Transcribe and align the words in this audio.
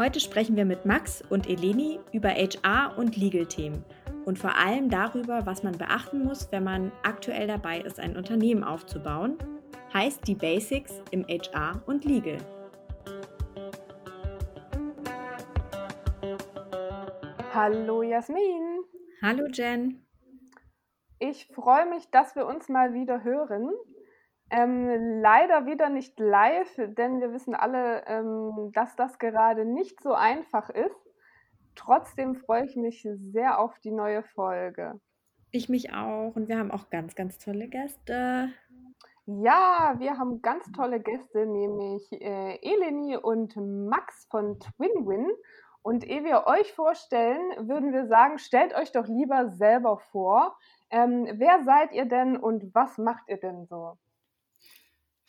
Heute 0.00 0.18
sprechen 0.18 0.56
wir 0.56 0.64
mit 0.64 0.86
Max 0.86 1.22
und 1.28 1.46
Eleni 1.46 2.00
über 2.10 2.30
HR 2.30 2.96
und 2.96 3.18
Legal-Themen 3.18 3.84
und 4.24 4.38
vor 4.38 4.56
allem 4.56 4.88
darüber, 4.88 5.44
was 5.44 5.62
man 5.62 5.76
beachten 5.76 6.24
muss, 6.24 6.50
wenn 6.50 6.64
man 6.64 6.90
aktuell 7.02 7.46
dabei 7.46 7.80
ist, 7.80 8.00
ein 8.00 8.16
Unternehmen 8.16 8.64
aufzubauen. 8.64 9.36
Heißt 9.92 10.26
die 10.26 10.34
Basics 10.34 10.94
im 11.10 11.26
HR 11.28 11.82
und 11.84 12.06
Legal. 12.06 12.38
Hallo 17.52 18.00
Jasmin. 18.02 18.84
Hallo 19.20 19.48
Jen. 19.52 20.06
Ich 21.18 21.46
freue 21.48 21.84
mich, 21.90 22.08
dass 22.08 22.34
wir 22.34 22.46
uns 22.46 22.70
mal 22.70 22.94
wieder 22.94 23.22
hören. 23.22 23.68
Ähm, 24.50 25.20
leider 25.22 25.66
wieder 25.66 25.88
nicht 25.88 26.18
live, 26.18 26.74
denn 26.76 27.20
wir 27.20 27.32
wissen 27.32 27.54
alle, 27.54 28.04
ähm, 28.06 28.72
dass 28.74 28.96
das 28.96 29.18
gerade 29.18 29.64
nicht 29.64 30.00
so 30.02 30.12
einfach 30.12 30.70
ist. 30.70 31.00
Trotzdem 31.76 32.34
freue 32.34 32.64
ich 32.64 32.76
mich 32.76 33.06
sehr 33.32 33.60
auf 33.60 33.78
die 33.78 33.92
neue 33.92 34.22
Folge. 34.22 35.00
Ich 35.52 35.68
mich 35.68 35.92
auch 35.92 36.34
und 36.34 36.48
wir 36.48 36.58
haben 36.58 36.70
auch 36.70 36.90
ganz, 36.90 37.14
ganz 37.14 37.38
tolle 37.38 37.68
Gäste. 37.68 38.50
Ja, 39.26 39.94
wir 39.98 40.18
haben 40.18 40.42
ganz 40.42 40.70
tolle 40.72 41.00
Gäste, 41.00 41.46
nämlich 41.46 42.10
äh, 42.12 42.58
Eleni 42.62 43.16
und 43.16 43.54
Max 43.56 44.26
von 44.30 44.58
TwinWin. 44.58 45.28
Und 45.82 46.04
ehe 46.04 46.24
wir 46.24 46.46
euch 46.46 46.72
vorstellen, 46.72 47.68
würden 47.68 47.92
wir 47.92 48.06
sagen, 48.06 48.38
stellt 48.38 48.74
euch 48.74 48.92
doch 48.92 49.06
lieber 49.06 49.50
selber 49.50 49.98
vor. 50.10 50.58
Ähm, 50.90 51.26
wer 51.34 51.62
seid 51.62 51.92
ihr 51.92 52.06
denn 52.06 52.36
und 52.36 52.74
was 52.74 52.98
macht 52.98 53.28
ihr 53.28 53.38
denn 53.38 53.66
so? 53.66 53.96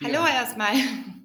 Hallo 0.04 0.26
ja. 0.26 0.28
erstmal. 0.28 0.74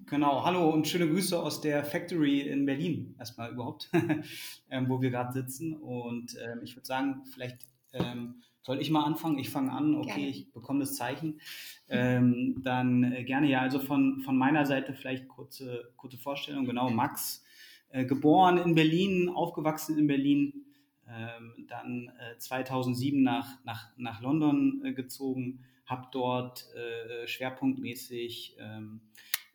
Genau, 0.06 0.46
hallo 0.46 0.70
und 0.70 0.88
schöne 0.88 1.08
Grüße 1.08 1.42
aus 1.42 1.62
der 1.62 1.84
Factory 1.84 2.42
in 2.42 2.66
Berlin 2.68 3.16
erstmal 3.18 3.52
überhaupt, 3.52 3.90
ähm, 4.70 4.88
wo 4.88 5.02
wir 5.02 5.10
gerade 5.10 5.34
sitzen. 5.34 5.74
Und 5.74 6.38
ähm, 6.40 6.60
ich 6.64 6.76
würde 6.76 6.86
sagen, 6.86 7.24
vielleicht 7.34 7.58
ähm, 7.94 8.44
soll 8.62 8.80
ich 8.80 8.92
mal 8.92 9.04
anfangen. 9.04 9.40
Ich 9.40 9.50
fange 9.50 9.72
an, 9.72 9.96
okay, 9.96 10.06
gerne. 10.08 10.28
ich 10.28 10.54
bekomme 10.54 10.82
das 10.82 10.96
Zeichen. 10.96 11.42
Ähm, 11.90 12.62
dann 12.64 13.04
äh, 13.12 13.24
gerne 13.24 13.48
ja, 13.50 13.62
also 13.62 13.80
von, 13.80 14.22
von 14.22 14.38
meiner 14.38 14.66
Seite 14.68 14.94
vielleicht 14.94 15.28
kurze, 15.28 15.92
kurze 15.98 16.18
Vorstellung. 16.18 16.66
Genau, 16.66 16.92
Max, 16.92 17.44
äh, 17.90 18.06
geboren 18.06 18.60
in 18.60 18.76
Berlin, 18.76 19.30
aufgewachsen 19.30 19.98
in 19.98 20.06
Berlin, 20.06 20.66
ähm, 21.10 21.66
dann 21.68 22.12
äh, 22.20 22.38
2007 22.38 23.24
nach, 23.24 23.58
nach, 23.64 23.90
nach 23.98 24.22
London 24.22 24.82
äh, 24.86 24.94
gezogen 24.94 25.64
habe 25.88 26.08
dort 26.12 26.66
äh, 26.76 27.28
schwerpunktmäßig 27.28 28.58
ähm, 28.60 29.02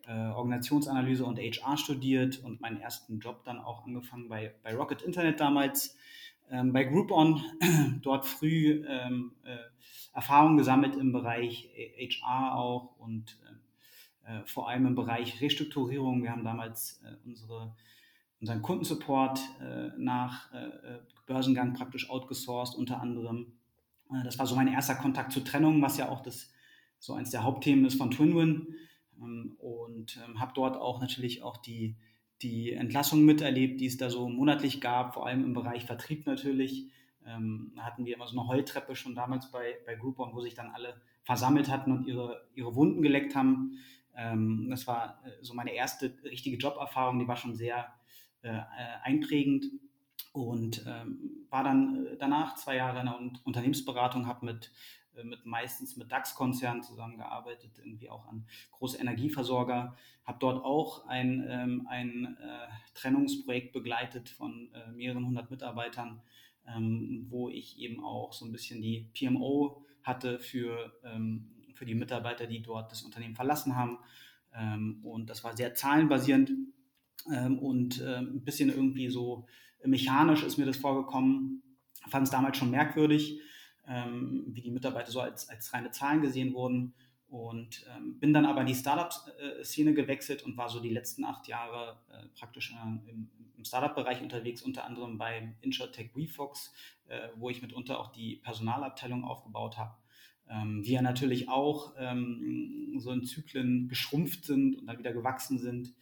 äh, 0.06 0.30
Organisationsanalyse 0.30 1.24
und 1.24 1.38
HR 1.38 1.76
studiert 1.76 2.42
und 2.42 2.60
meinen 2.60 2.80
ersten 2.80 3.20
Job 3.20 3.44
dann 3.44 3.60
auch 3.60 3.84
angefangen 3.84 4.28
bei, 4.28 4.54
bei 4.62 4.74
Rocket 4.74 5.02
Internet 5.02 5.38
damals, 5.38 5.96
ähm, 6.50 6.72
bei 6.72 6.84
Groupon, 6.84 7.40
dort 8.02 8.26
früh 8.26 8.84
ähm, 8.88 9.32
äh, 9.44 9.56
Erfahrung 10.12 10.56
gesammelt 10.56 10.96
im 10.96 11.12
Bereich 11.12 11.70
HR 11.76 12.56
auch 12.56 12.96
und 12.98 13.38
äh, 14.26 14.38
äh, 14.38 14.46
vor 14.46 14.68
allem 14.68 14.86
im 14.86 14.94
Bereich 14.94 15.40
Restrukturierung. 15.40 16.22
Wir 16.22 16.32
haben 16.32 16.44
damals 16.44 17.00
äh, 17.04 17.14
unsere 17.24 17.74
unseren 18.42 18.60
Kundensupport 18.60 19.38
äh, 19.60 19.90
nach 19.96 20.52
äh, 20.52 20.98
Börsengang 21.26 21.74
praktisch 21.74 22.10
outgesourced, 22.10 22.76
unter 22.76 23.00
anderem 23.00 23.46
äh, 23.46 23.61
das 24.24 24.38
war 24.38 24.46
so 24.46 24.54
mein 24.54 24.68
erster 24.68 24.94
Kontakt 24.94 25.32
zur 25.32 25.44
Trennung, 25.44 25.82
was 25.82 25.96
ja 25.96 26.08
auch 26.08 26.20
das 26.20 26.52
so 26.98 27.14
eins 27.14 27.30
der 27.30 27.42
Hauptthemen 27.42 27.84
ist 27.84 27.96
von 27.96 28.10
TwinWin. 28.10 28.76
Ähm, 29.20 29.56
und 29.58 30.18
ähm, 30.24 30.40
habe 30.40 30.52
dort 30.54 30.76
auch 30.76 31.00
natürlich 31.00 31.42
auch 31.42 31.56
die, 31.56 31.96
die 32.42 32.72
Entlassungen 32.72 33.24
miterlebt, 33.24 33.80
die 33.80 33.86
es 33.86 33.96
da 33.96 34.10
so 34.10 34.28
monatlich 34.28 34.80
gab, 34.80 35.14
vor 35.14 35.26
allem 35.26 35.44
im 35.44 35.54
Bereich 35.54 35.84
Vertrieb 35.84 36.26
natürlich. 36.26 36.90
Ähm, 37.26 37.72
da 37.76 37.82
hatten 37.82 38.04
wir 38.04 38.14
immer 38.14 38.26
so 38.26 38.38
eine 38.38 38.48
Heultreppe 38.48 38.96
schon 38.96 39.14
damals 39.14 39.50
bei, 39.50 39.76
bei 39.86 39.94
Groupon, 39.94 40.34
wo 40.34 40.40
sich 40.40 40.54
dann 40.54 40.70
alle 40.70 41.00
versammelt 41.24 41.68
hatten 41.68 41.92
und 41.92 42.06
ihre, 42.06 42.48
ihre 42.54 42.74
Wunden 42.74 43.02
geleckt 43.02 43.36
haben. 43.36 43.78
Das 44.68 44.86
war 44.86 45.22
äh, 45.24 45.30
so 45.40 45.54
meine 45.54 45.72
erste 45.72 46.12
richtige 46.22 46.58
Joberfahrung, 46.58 47.18
die 47.18 47.28
war 47.28 47.36
schon 47.36 47.54
sehr 47.54 47.94
äh, 48.42 48.50
äh 48.50 48.62
einprägend 49.04 49.64
und 50.32 50.84
ähm, 50.86 51.46
war 51.50 51.62
dann 51.62 52.06
äh, 52.06 52.16
danach 52.18 52.56
zwei 52.56 52.76
Jahre 52.76 53.00
in 53.00 53.06
der 53.06 53.20
Unternehmensberatung, 53.44 54.26
habe 54.26 54.46
mit, 54.46 54.72
äh, 55.14 55.24
mit 55.24 55.44
meistens 55.44 55.96
mit 55.96 56.10
DAX-Konzernen 56.10 56.82
zusammengearbeitet, 56.82 57.78
irgendwie 57.78 58.08
auch 58.08 58.26
an 58.26 58.46
große 58.72 58.98
Energieversorger, 58.98 59.96
habe 60.24 60.38
dort 60.40 60.64
auch 60.64 61.06
ein, 61.06 61.46
ähm, 61.48 61.86
ein 61.88 62.38
äh, 62.40 62.68
Trennungsprojekt 62.94 63.72
begleitet 63.72 64.30
von 64.30 64.70
äh, 64.72 64.90
mehreren 64.92 65.26
hundert 65.26 65.50
Mitarbeitern, 65.50 66.22
ähm, 66.66 67.26
wo 67.28 67.50
ich 67.50 67.78
eben 67.78 68.02
auch 68.02 68.32
so 68.32 68.46
ein 68.46 68.52
bisschen 68.52 68.80
die 68.80 69.10
PMO 69.12 69.84
hatte 70.02 70.38
für, 70.38 70.94
ähm, 71.04 71.50
für 71.74 71.84
die 71.84 71.94
Mitarbeiter, 71.94 72.46
die 72.46 72.62
dort 72.62 72.90
das 72.90 73.02
Unternehmen 73.02 73.34
verlassen 73.34 73.76
haben. 73.76 73.98
Ähm, 74.54 75.00
und 75.04 75.28
das 75.28 75.44
war 75.44 75.56
sehr 75.56 75.74
zahlenbasierend 75.74 76.52
ähm, 77.30 77.58
und 77.58 78.00
ein 78.00 78.44
bisschen 78.44 78.70
irgendwie 78.70 79.10
so 79.10 79.46
mechanisch 79.84 80.42
ist 80.42 80.58
mir 80.58 80.66
das 80.66 80.76
vorgekommen. 80.76 81.62
Fand 82.08 82.26
es 82.26 82.30
damals 82.30 82.56
schon 82.56 82.70
merkwürdig, 82.70 83.40
ähm, 83.86 84.44
wie 84.48 84.60
die 84.60 84.70
Mitarbeiter 84.70 85.10
so 85.10 85.20
als, 85.20 85.48
als 85.48 85.72
reine 85.72 85.90
Zahlen 85.90 86.22
gesehen 86.22 86.54
wurden. 86.54 86.94
Und 87.28 87.86
ähm, 87.96 88.18
bin 88.18 88.34
dann 88.34 88.44
aber 88.44 88.60
in 88.60 88.66
die 88.66 88.74
Startup-Szene 88.74 89.94
gewechselt 89.94 90.42
und 90.42 90.58
war 90.58 90.68
so 90.68 90.80
die 90.80 90.90
letzten 90.90 91.24
acht 91.24 91.48
Jahre 91.48 91.98
äh, 92.10 92.26
praktisch 92.38 92.72
äh, 92.72 93.10
im, 93.10 93.30
im 93.56 93.64
Startup-Bereich 93.64 94.20
unterwegs, 94.20 94.60
unter 94.60 94.84
anderem 94.84 95.16
bei 95.16 95.54
InsurTech 95.62 96.14
WeFox, 96.14 96.74
äh, 97.08 97.28
wo 97.36 97.48
ich 97.48 97.62
mitunter 97.62 97.98
auch 98.00 98.12
die 98.12 98.36
Personalabteilung 98.36 99.24
aufgebaut 99.24 99.78
habe. 99.78 99.94
Ähm, 100.50 100.82
die 100.82 100.92
ja 100.92 101.00
natürlich 101.00 101.48
auch 101.48 101.94
ähm, 101.96 102.96
so 102.98 103.12
in 103.12 103.24
Zyklen 103.24 103.88
geschrumpft 103.88 104.44
sind 104.44 104.76
und 104.76 104.86
dann 104.86 104.98
wieder 104.98 105.14
gewachsen 105.14 105.58
sind 105.58 105.94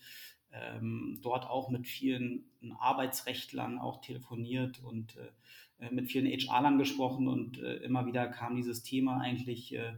ähm, 0.53 1.19
dort 1.23 1.49
auch 1.49 1.71
mit 1.71 1.87
vielen 1.87 2.45
Arbeitsrechtlern 2.79 3.79
auch 3.79 4.01
telefoniert 4.01 4.83
und 4.83 5.17
äh, 5.17 5.87
äh 5.87 5.91
mit 5.91 6.11
vielen 6.11 6.27
HR-Lern 6.27 6.79
gesprochen 6.79 7.29
und 7.29 7.59
äh, 7.59 7.77
immer 7.77 8.07
wieder 8.07 8.27
kam 8.29 8.57
dieses 8.57 8.83
Thema 8.83 9.21
eigentlich 9.21 9.75
äh, 9.75 9.95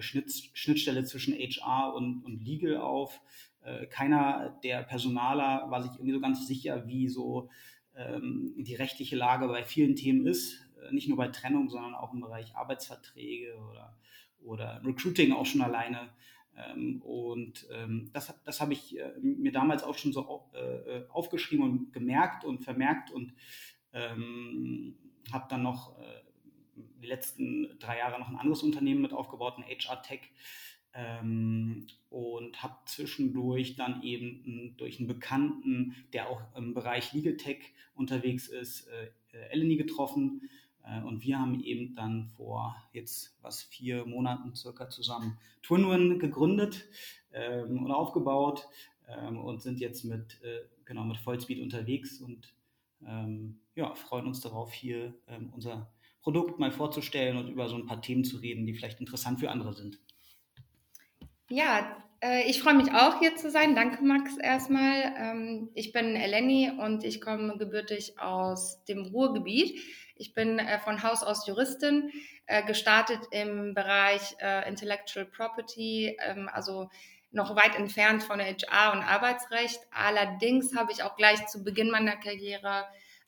Schnitt, 0.00 0.32
Schnittstelle 0.52 1.04
zwischen 1.04 1.34
HR 1.34 1.94
und, 1.94 2.22
und 2.24 2.44
Legal 2.44 2.76
auf. 2.76 3.20
Äh, 3.62 3.86
keiner 3.86 4.58
der 4.62 4.82
Personaler 4.82 5.70
war 5.70 5.82
sich 5.82 5.92
irgendwie 5.92 6.12
so 6.12 6.20
ganz 6.20 6.46
sicher, 6.46 6.86
wie 6.86 7.08
so 7.08 7.48
ähm, 7.96 8.54
die 8.56 8.74
rechtliche 8.74 9.16
Lage 9.16 9.48
bei 9.48 9.64
vielen 9.64 9.96
Themen 9.96 10.26
ist, 10.26 10.68
äh, 10.82 10.92
nicht 10.92 11.08
nur 11.08 11.16
bei 11.16 11.28
Trennung, 11.28 11.68
sondern 11.68 11.94
auch 11.94 12.12
im 12.12 12.20
Bereich 12.20 12.54
Arbeitsverträge 12.54 13.56
oder, 13.70 13.96
oder 14.44 14.80
Recruiting 14.84 15.32
auch 15.32 15.46
schon 15.46 15.62
alleine. 15.62 16.10
Ähm, 16.58 17.02
und 17.02 17.66
ähm, 17.70 18.10
das, 18.12 18.34
das 18.44 18.60
habe 18.60 18.72
ich 18.72 18.98
äh, 18.98 19.12
mir 19.20 19.52
damals 19.52 19.82
auch 19.82 19.96
schon 19.96 20.12
so 20.12 20.50
äh, 20.54 20.58
äh, 20.58 21.08
aufgeschrieben 21.10 21.64
und 21.64 21.92
gemerkt 21.92 22.44
und 22.44 22.60
vermerkt 22.60 23.10
und 23.10 23.34
ähm, 23.92 24.96
habe 25.32 25.46
dann 25.48 25.62
noch 25.62 25.96
die 27.02 27.06
letzten 27.06 27.78
drei 27.78 27.98
Jahre 27.98 28.18
noch 28.18 28.28
ein 28.28 28.36
anderes 28.36 28.62
Unternehmen 28.62 29.02
mit 29.02 29.12
aufgebaut, 29.12 29.54
ein 29.58 29.64
HR 29.64 30.02
Tech. 30.02 30.20
Ähm, 30.94 31.86
und 32.08 32.62
habe 32.62 32.76
zwischendurch 32.86 33.76
dann 33.76 34.02
eben 34.02 34.74
durch 34.78 34.98
einen 34.98 35.06
Bekannten, 35.06 35.94
der 36.12 36.28
auch 36.28 36.42
im 36.56 36.74
Bereich 36.74 37.12
Legal 37.12 37.36
Tech 37.36 37.58
unterwegs 37.94 38.48
ist, 38.48 38.88
äh, 38.88 39.10
Eleni 39.50 39.76
getroffen 39.76 40.48
und 41.04 41.22
wir 41.22 41.38
haben 41.38 41.62
eben 41.62 41.94
dann 41.94 42.30
vor 42.36 42.74
jetzt 42.92 43.36
was 43.42 43.62
vier 43.62 44.06
Monaten 44.06 44.54
circa 44.54 44.88
zusammen 44.88 45.38
TwinWin 45.62 46.18
gegründet 46.18 46.88
ähm, 47.32 47.84
und 47.84 47.90
aufgebaut 47.90 48.66
ähm, 49.08 49.38
und 49.38 49.62
sind 49.62 49.80
jetzt 49.80 50.04
mit, 50.04 50.42
äh, 50.42 50.60
genau, 50.84 51.04
mit 51.04 51.18
Vollspeed 51.18 51.60
unterwegs 51.60 52.20
und 52.20 52.54
ähm, 53.06 53.60
ja, 53.74 53.94
freuen 53.94 54.26
uns 54.26 54.40
darauf, 54.40 54.72
hier 54.72 55.14
ähm, 55.28 55.52
unser 55.54 55.90
Produkt 56.22 56.58
mal 56.58 56.72
vorzustellen 56.72 57.36
und 57.36 57.48
über 57.48 57.68
so 57.68 57.76
ein 57.76 57.86
paar 57.86 58.02
Themen 58.02 58.24
zu 58.24 58.38
reden, 58.38 58.66
die 58.66 58.74
vielleicht 58.74 59.00
interessant 59.00 59.40
für 59.40 59.50
andere 59.50 59.72
sind. 59.72 59.98
Ja, 61.48 61.96
äh, 62.20 62.48
ich 62.48 62.60
freue 62.60 62.74
mich 62.74 62.92
auch 62.92 63.20
hier 63.20 63.36
zu 63.36 63.50
sein. 63.50 63.74
Danke, 63.74 64.04
Max, 64.04 64.36
erstmal. 64.36 65.14
Ähm, 65.16 65.70
ich 65.74 65.92
bin 65.92 66.16
Eleni 66.16 66.70
und 66.78 67.04
ich 67.04 67.20
komme 67.20 67.56
gebürtig 67.56 68.18
aus 68.18 68.84
dem 68.84 69.06
Ruhrgebiet. 69.06 69.80
Ich 70.18 70.34
bin 70.34 70.58
äh, 70.58 70.78
von 70.80 71.02
Haus 71.02 71.22
aus 71.22 71.46
Juristin, 71.46 72.10
äh, 72.46 72.64
gestartet 72.64 73.20
im 73.30 73.74
Bereich 73.74 74.34
äh, 74.40 74.68
Intellectual 74.68 75.26
Property, 75.26 76.16
ähm, 76.20 76.50
also 76.52 76.90
noch 77.30 77.54
weit 77.54 77.76
entfernt 77.76 78.22
von 78.22 78.40
HR 78.40 78.92
und 78.92 79.02
Arbeitsrecht. 79.02 79.80
Allerdings 79.90 80.74
habe 80.76 80.92
ich 80.92 81.02
auch 81.02 81.16
gleich 81.16 81.46
zu 81.46 81.62
Beginn 81.62 81.90
meiner 81.90 82.16
Karriere 82.16 82.86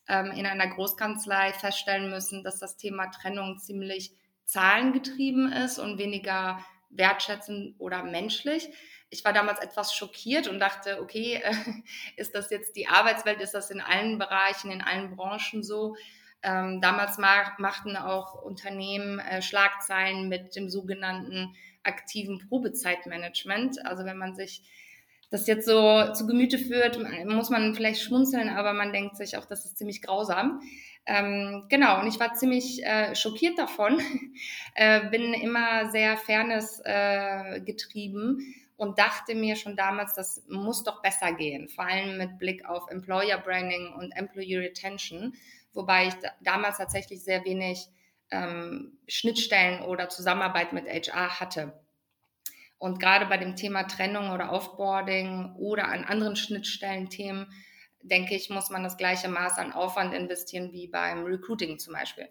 ähm, 0.09 0.33
in 0.33 0.47
einer 0.47 0.67
Großkanzlei 0.69 1.53
feststellen 1.53 2.11
müssen, 2.11 2.43
dass 2.43 2.59
das 2.59 2.77
Thema 2.77 3.07
Trennung 3.07 3.59
ziemlich 3.59 4.13
zahlengetrieben 4.45 5.53
ist 5.53 5.79
und 5.79 5.99
weniger 5.99 6.65
wertschätzend 6.89 7.77
oder 7.79 8.03
menschlich. 8.03 8.69
Ich 9.11 9.25
war 9.25 9.33
damals 9.33 9.61
etwas 9.61 9.95
schockiert 9.95 10.49
und 10.49 10.59
dachte, 10.59 11.01
okay, 11.01 11.43
ist 12.17 12.35
das 12.35 12.51
jetzt 12.51 12.75
die 12.75 12.89
Arbeitswelt, 12.89 13.41
ist 13.41 13.55
das 13.55 13.71
in 13.71 13.81
allen 13.81 14.19
Bereichen, 14.19 14.71
in 14.71 14.83
allen 14.83 15.15
Branchen 15.15 15.63
so? 15.63 15.95
Ähm, 16.43 16.81
damals 16.81 17.19
machten 17.19 17.97
auch 17.97 18.43
Unternehmen 18.43 19.19
äh, 19.19 19.43
Schlagzeilen 19.43 20.29
mit 20.29 20.57
dem 20.57 20.71
sogenannten 20.71 21.55
aktiven 21.83 22.39
Probezeitmanagement. 22.49 23.85
Also 23.85 24.05
wenn 24.05 24.17
man 24.17 24.35
sich 24.35 24.63
das 25.31 25.47
jetzt 25.47 25.67
so 25.67 26.13
zu 26.13 26.27
Gemüte 26.27 26.59
führt, 26.59 26.99
muss 27.27 27.51
man 27.51 27.75
vielleicht 27.75 28.03
schmunzeln, 28.03 28.49
aber 28.49 28.73
man 28.73 28.93
denkt 28.93 29.17
sich 29.17 29.37
auch, 29.37 29.45
das 29.47 29.65
ist 29.65 29.79
ziemlich 29.79 30.03
grausam. 30.03 30.61
Ähm, 31.07 31.67
genau, 31.69 32.01
und 32.01 32.09
ich 32.09 32.21
war 32.21 32.35
ziemlich 32.35 32.85
äh, 32.85 33.15
schockiert 33.15 33.59
davon, 33.59 34.01
äh, 34.75 35.09
bin 35.09 35.33
immer 35.33 35.91
sehr 35.91 36.17
Fairness 36.17 36.81
äh, 36.85 37.61
getrieben 37.61 38.55
und 38.77 38.99
dachte 38.99 39.35
mir 39.35 39.57
schon 39.57 39.77
damals, 39.77 40.15
das 40.15 40.45
muss 40.49 40.85
doch 40.85 41.01
besser 41.01 41.33
gehen, 41.33 41.69
vor 41.69 41.85
allem 41.85 42.19
mit 42.19 42.39
Blick 42.39 42.65
auf 42.65 42.91
Employer 42.91 43.39
Branding 43.39 43.93
und 43.95 44.13
Employee 44.13 44.59
Retention, 44.59 45.35
wobei 45.73 46.09
ich 46.09 46.15
da, 46.15 46.31
damals 46.41 46.79
tatsächlich 46.79 47.23
sehr 47.23 47.45
wenig 47.45 47.87
ähm, 48.31 48.99
Schnittstellen 49.09 49.83
oder 49.83 50.09
Zusammenarbeit 50.09 50.73
mit 50.73 50.87
HR 50.87 51.41
hatte. 51.41 51.73
Und 52.79 52.99
gerade 52.99 53.27
bei 53.27 53.37
dem 53.37 53.57
Thema 53.57 53.85
Trennung 53.85 54.31
oder 54.31 54.53
Offboarding 54.53 55.55
oder 55.57 55.89
an 55.89 56.05
anderen 56.05 56.37
Schnittstellen-Themen, 56.37 57.53
denke 58.03 58.35
ich, 58.35 58.49
muss 58.49 58.71
man 58.71 58.83
das 58.83 58.97
gleiche 58.97 59.29
Maß 59.29 59.59
an 59.59 59.73
Aufwand 59.73 60.15
investieren 60.15 60.73
wie 60.73 60.89
beim 60.89 61.25
Recruiting 61.25 61.79
zum 61.79 61.93
Beispiel. 61.93 62.29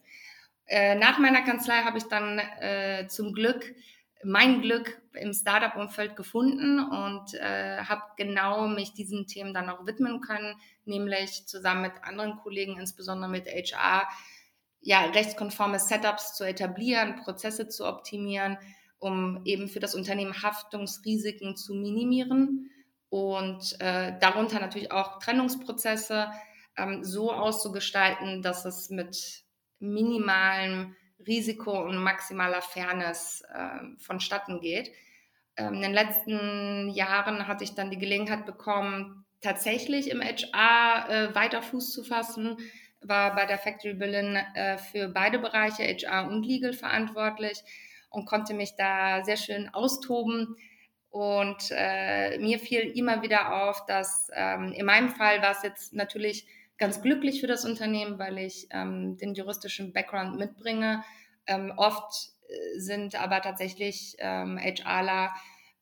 Äh, 0.65 0.95
nach 0.95 1.19
meiner 1.19 1.43
Kanzlei 1.43 1.81
habe 1.83 1.99
ich 1.99 2.05
dann 2.05 2.39
äh, 2.39 3.07
zum 3.07 3.33
Glück 3.33 3.75
mein 4.23 4.61
Glück 4.61 5.01
im 5.13 5.33
Startup-Umfeld 5.33 6.15
gefunden 6.15 6.79
und 6.79 7.33
äh, 7.35 7.77
habe 7.83 8.01
genau 8.17 8.67
mich 8.67 8.93
diesen 8.93 9.27
Themen 9.27 9.53
dann 9.53 9.69
auch 9.69 9.85
widmen 9.85 10.21
können, 10.21 10.55
nämlich 10.85 11.47
zusammen 11.47 11.83
mit 11.83 12.03
anderen 12.03 12.37
Kollegen, 12.37 12.79
insbesondere 12.79 13.29
mit 13.29 13.47
HR, 13.47 14.07
ja, 14.81 15.05
rechtskonforme 15.05 15.79
Setups 15.79 16.35
zu 16.35 16.43
etablieren, 16.43 17.17
Prozesse 17.23 17.69
zu 17.69 17.85
optimieren, 17.85 18.57
um 18.97 19.41
eben 19.45 19.67
für 19.69 19.79
das 19.79 19.95
Unternehmen 19.95 20.41
Haftungsrisiken 20.41 21.55
zu 21.55 21.73
minimieren 21.73 22.69
und 23.09 23.79
äh, 23.79 24.17
darunter 24.19 24.59
natürlich 24.59 24.91
auch 24.91 25.19
Trennungsprozesse 25.19 26.29
ähm, 26.77 27.03
so 27.03 27.31
auszugestalten, 27.31 28.41
dass 28.41 28.65
es 28.65 28.89
mit 28.89 29.43
minimalem 29.79 30.95
Risiko 31.25 31.83
und 31.83 31.97
maximaler 31.97 32.61
Fairness 32.61 33.43
äh, 33.53 33.97
vonstatten 33.97 34.59
geht. 34.61 34.91
Ähm, 35.57 35.75
in 35.75 35.81
den 35.81 35.93
letzten 35.93 36.89
Jahren 36.89 37.47
hatte 37.47 37.63
ich 37.63 37.75
dann 37.75 37.91
die 37.91 37.97
Gelegenheit 37.97 38.45
bekommen, 38.45 39.25
tatsächlich 39.41 40.09
im 40.09 40.21
HR 40.21 41.09
äh, 41.09 41.35
weiter 41.35 41.61
Fuß 41.61 41.91
zu 41.91 42.03
fassen, 42.03 42.57
war 43.01 43.35
bei 43.35 43.45
der 43.45 43.57
Factory 43.57 43.93
Berlin 43.93 44.35
äh, 44.55 44.77
für 44.77 45.07
beide 45.07 45.39
Bereiche 45.39 45.83
HR 45.83 46.27
und 46.27 46.43
Legal 46.43 46.73
verantwortlich 46.73 47.63
und 48.09 48.25
konnte 48.25 48.53
mich 48.53 48.75
da 48.75 49.23
sehr 49.23 49.37
schön 49.37 49.69
austoben. 49.69 50.55
Und 51.09 51.71
äh, 51.71 52.37
mir 52.37 52.59
fiel 52.59 52.81
immer 52.81 53.23
wieder 53.23 53.63
auf, 53.63 53.85
dass 53.85 54.29
ähm, 54.33 54.73
in 54.73 54.85
meinem 54.85 55.09
Fall 55.09 55.41
war 55.41 55.51
es 55.51 55.63
jetzt 55.63 55.93
natürlich 55.93 56.45
ganz 56.79 57.01
glücklich 57.01 57.41
für 57.41 57.47
das 57.47 57.65
Unternehmen, 57.65 58.17
weil 58.17 58.37
ich 58.39 58.67
ähm, 58.71 59.17
den 59.17 59.35
juristischen 59.35 59.93
Background 59.93 60.37
mitbringe. 60.37 61.03
Ähm, 61.45 61.73
oft 61.75 62.31
äh, 62.47 62.79
sind 62.79 63.15
aber 63.15 63.41
tatsächlich 63.41 64.15
ähm, 64.19 64.57
HRler 64.57 65.33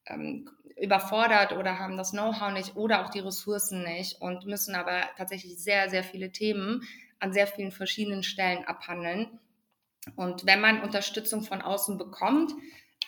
ähm, 0.07 0.49
überfordert 0.75 1.53
oder 1.53 1.79
haben 1.79 1.97
das 1.97 2.11
Know-how 2.11 2.51
nicht 2.51 2.75
oder 2.75 3.05
auch 3.05 3.09
die 3.09 3.19
Ressourcen 3.19 3.83
nicht 3.83 4.21
und 4.21 4.45
müssen 4.45 4.75
aber 4.75 5.01
tatsächlich 5.17 5.57
sehr, 5.57 5.89
sehr 5.89 6.03
viele 6.03 6.31
Themen 6.31 6.83
an 7.19 7.33
sehr 7.33 7.47
vielen 7.47 7.71
verschiedenen 7.71 8.23
Stellen 8.23 8.65
abhandeln. 8.65 9.39
Und 10.15 10.45
wenn 10.45 10.61
man 10.61 10.81
Unterstützung 10.81 11.43
von 11.43 11.61
außen 11.61 11.97
bekommt, 11.97 12.53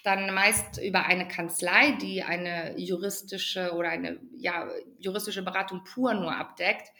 dann 0.03 0.33
meist 0.33 0.81
über 0.81 1.06
eine 1.06 1.27
Kanzlei, 1.27 1.92
die 2.01 2.24
eine 2.24 2.77
juristische 2.77 3.74
oder 3.74 3.89
eine 3.89 4.19
ja, 4.38 4.68
juristische 4.97 5.44
Beratung 5.44 5.83
pur 5.83 6.13
nur 6.13 6.35
abdeckt 6.35 6.92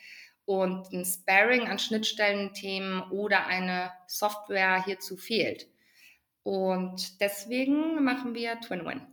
und 0.50 0.92
ein 0.92 1.06
Sparring 1.06 1.68
an 1.68 1.78
Schnittstellenthemen 1.78 3.04
oder 3.12 3.46
eine 3.46 3.92
Software 4.08 4.84
hierzu 4.84 5.16
fehlt. 5.16 5.68
Und 6.42 7.22
deswegen 7.22 8.04
machen 8.04 8.34
wir 8.34 8.60
TwinWin. 8.60 9.06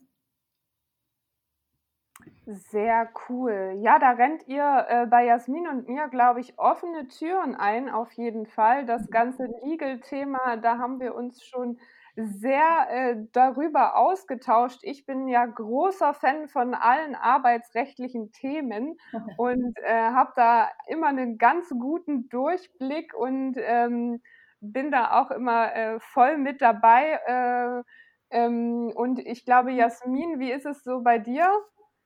Sehr 2.47 3.11
cool. 3.29 3.77
Ja, 3.83 3.99
da 3.99 4.13
rennt 4.13 4.49
ihr 4.49 4.87
äh, 4.89 5.05
bei 5.05 5.27
Jasmin 5.27 5.69
und 5.69 5.89
mir, 5.91 6.09
glaube 6.09 6.41
ich, 6.41 6.59
offene 6.59 7.07
Türen 7.09 7.55
ein, 7.55 7.91
auf 7.91 8.13
jeden 8.13 8.47
Fall. 8.47 8.87
Das 8.87 9.11
ganze 9.11 9.45
Legal-Thema, 9.63 10.57
da 10.57 10.79
haben 10.79 11.01
wir 11.01 11.15
uns 11.15 11.45
schon 11.45 11.79
sehr 12.17 12.87
äh, 12.91 13.17
darüber 13.33 13.97
ausgetauscht. 13.97 14.81
Ich 14.83 15.05
bin 15.05 15.29
ja 15.29 15.45
großer 15.45 16.15
Fan 16.15 16.49
von 16.49 16.75
allen 16.75 17.15
arbeitsrechtlichen 17.15 18.33
Themen 18.33 18.97
und 19.39 19.77
äh, 19.83 19.93
habe 19.93 20.33
da 20.35 20.71
immer 20.89 21.09
einen 21.09 21.39
ganz 21.39 21.69
guten 21.69 22.29
Durchblick 22.29 23.15
und 23.15 23.57
ähm, 23.59 24.23
bin 24.61 24.91
da 24.91 25.21
auch 25.21 25.31
immer 25.31 25.75
äh, 25.75 26.01
voll 26.01 26.39
mit 26.39 26.63
dabei. 26.63 27.21
Äh, 27.27 27.83
ähm, 28.31 28.93
und 28.95 29.19
ich 29.19 29.45
glaube, 29.45 29.73
Jasmin, 29.73 30.41
wie 30.41 30.51
ist 30.51 30.67
es 30.67 30.83
so 30.83 31.03
bei 31.03 31.19
dir? 31.19 31.49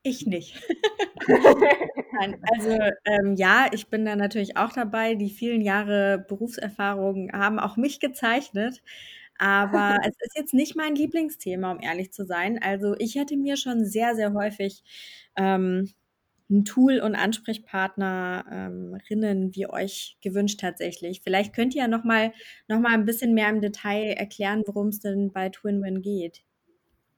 Ich 0.02 0.26
nicht. 0.26 0.66
Nein, 2.12 2.42
also 2.50 2.70
ähm, 3.04 3.34
ja, 3.36 3.66
ich 3.70 3.88
bin 3.88 4.04
da 4.04 4.16
natürlich 4.16 4.56
auch 4.56 4.72
dabei. 4.72 5.14
Die 5.14 5.28
vielen 5.28 5.60
Jahre 5.60 6.24
Berufserfahrung 6.26 7.30
haben 7.32 7.58
auch 7.58 7.76
mich 7.76 8.00
gezeichnet. 8.00 8.82
Aber 9.40 9.96
es 10.04 10.14
ist 10.20 10.36
jetzt 10.36 10.54
nicht 10.54 10.76
mein 10.76 10.94
Lieblingsthema, 10.94 11.72
um 11.72 11.80
ehrlich 11.80 12.12
zu 12.12 12.24
sein. 12.26 12.62
Also 12.62 12.94
ich 12.98 13.16
hätte 13.16 13.36
mir 13.36 13.56
schon 13.56 13.86
sehr, 13.86 14.14
sehr 14.14 14.34
häufig 14.34 14.84
ähm, 15.34 15.88
ein 16.50 16.64
Tool 16.64 17.00
und 17.00 17.14
Ansprechpartnerinnen 17.14 19.42
ähm, 19.42 19.54
wie 19.54 19.68
euch 19.68 20.18
gewünscht 20.20 20.60
tatsächlich. 20.60 21.22
Vielleicht 21.22 21.54
könnt 21.54 21.74
ihr 21.74 21.82
ja 21.82 21.88
noch 21.88 22.04
mal, 22.04 22.32
noch 22.68 22.80
mal 22.80 22.92
ein 22.92 23.06
bisschen 23.06 23.34
mehr 23.34 23.48
im 23.48 23.60
Detail 23.60 24.12
erklären, 24.12 24.62
worum 24.66 24.88
es 24.88 25.00
denn 25.00 25.32
bei 25.32 25.48
TwinWin 25.48 26.02
geht. 26.02 26.42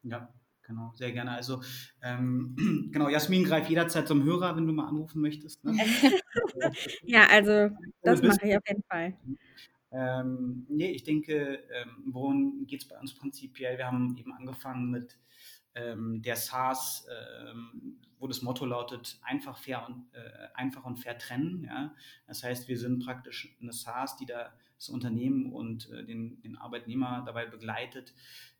Ja, 0.04 0.32
genau, 0.62 0.92
sehr 0.94 1.12
gerne. 1.12 1.32
Also 1.32 1.60
ähm, 2.02 2.54
genau, 2.92 3.08
Jasmin, 3.08 3.44
greif 3.44 3.68
jederzeit 3.68 4.06
zum 4.06 4.22
Hörer, 4.22 4.54
wenn 4.54 4.66
du 4.66 4.72
mal 4.72 4.86
anrufen 4.86 5.22
möchtest. 5.22 5.64
Ne? 5.64 5.72
ja, 7.02 7.26
also 7.30 7.70
das 8.02 8.22
mache 8.22 8.46
ich 8.46 8.56
auf 8.56 8.62
jeden 8.68 8.84
Fall. 8.84 9.14
Ähm, 9.92 10.66
nee, 10.68 10.90
ich 10.90 11.04
denke, 11.04 11.62
ähm, 11.70 12.04
worum 12.06 12.66
geht 12.66 12.82
es 12.82 12.88
bei 12.88 12.98
uns 12.98 13.14
prinzipiell? 13.14 13.76
Wir 13.76 13.86
haben 13.86 14.16
eben 14.16 14.32
angefangen 14.32 14.90
mit 14.90 15.18
ähm, 15.74 16.22
der 16.22 16.36
SaaS, 16.36 17.06
ähm, 17.10 17.98
wo 18.18 18.26
das 18.26 18.42
Motto 18.42 18.64
lautet, 18.64 19.18
einfach, 19.22 19.58
fair 19.58 19.86
und, 19.86 20.06
äh, 20.14 20.48
einfach 20.54 20.84
und 20.84 20.96
fair 20.96 21.18
trennen. 21.18 21.64
Ja? 21.64 21.94
Das 22.26 22.42
heißt, 22.42 22.68
wir 22.68 22.78
sind 22.78 23.04
praktisch 23.04 23.56
eine 23.60 23.72
SaaS, 23.72 24.16
die 24.16 24.26
da 24.26 24.52
das 24.76 24.88
Unternehmen 24.88 25.52
und 25.52 25.90
äh, 25.90 26.04
den, 26.04 26.40
den 26.40 26.56
Arbeitnehmer 26.56 27.22
dabei 27.26 27.46
begleitet, 27.46 28.14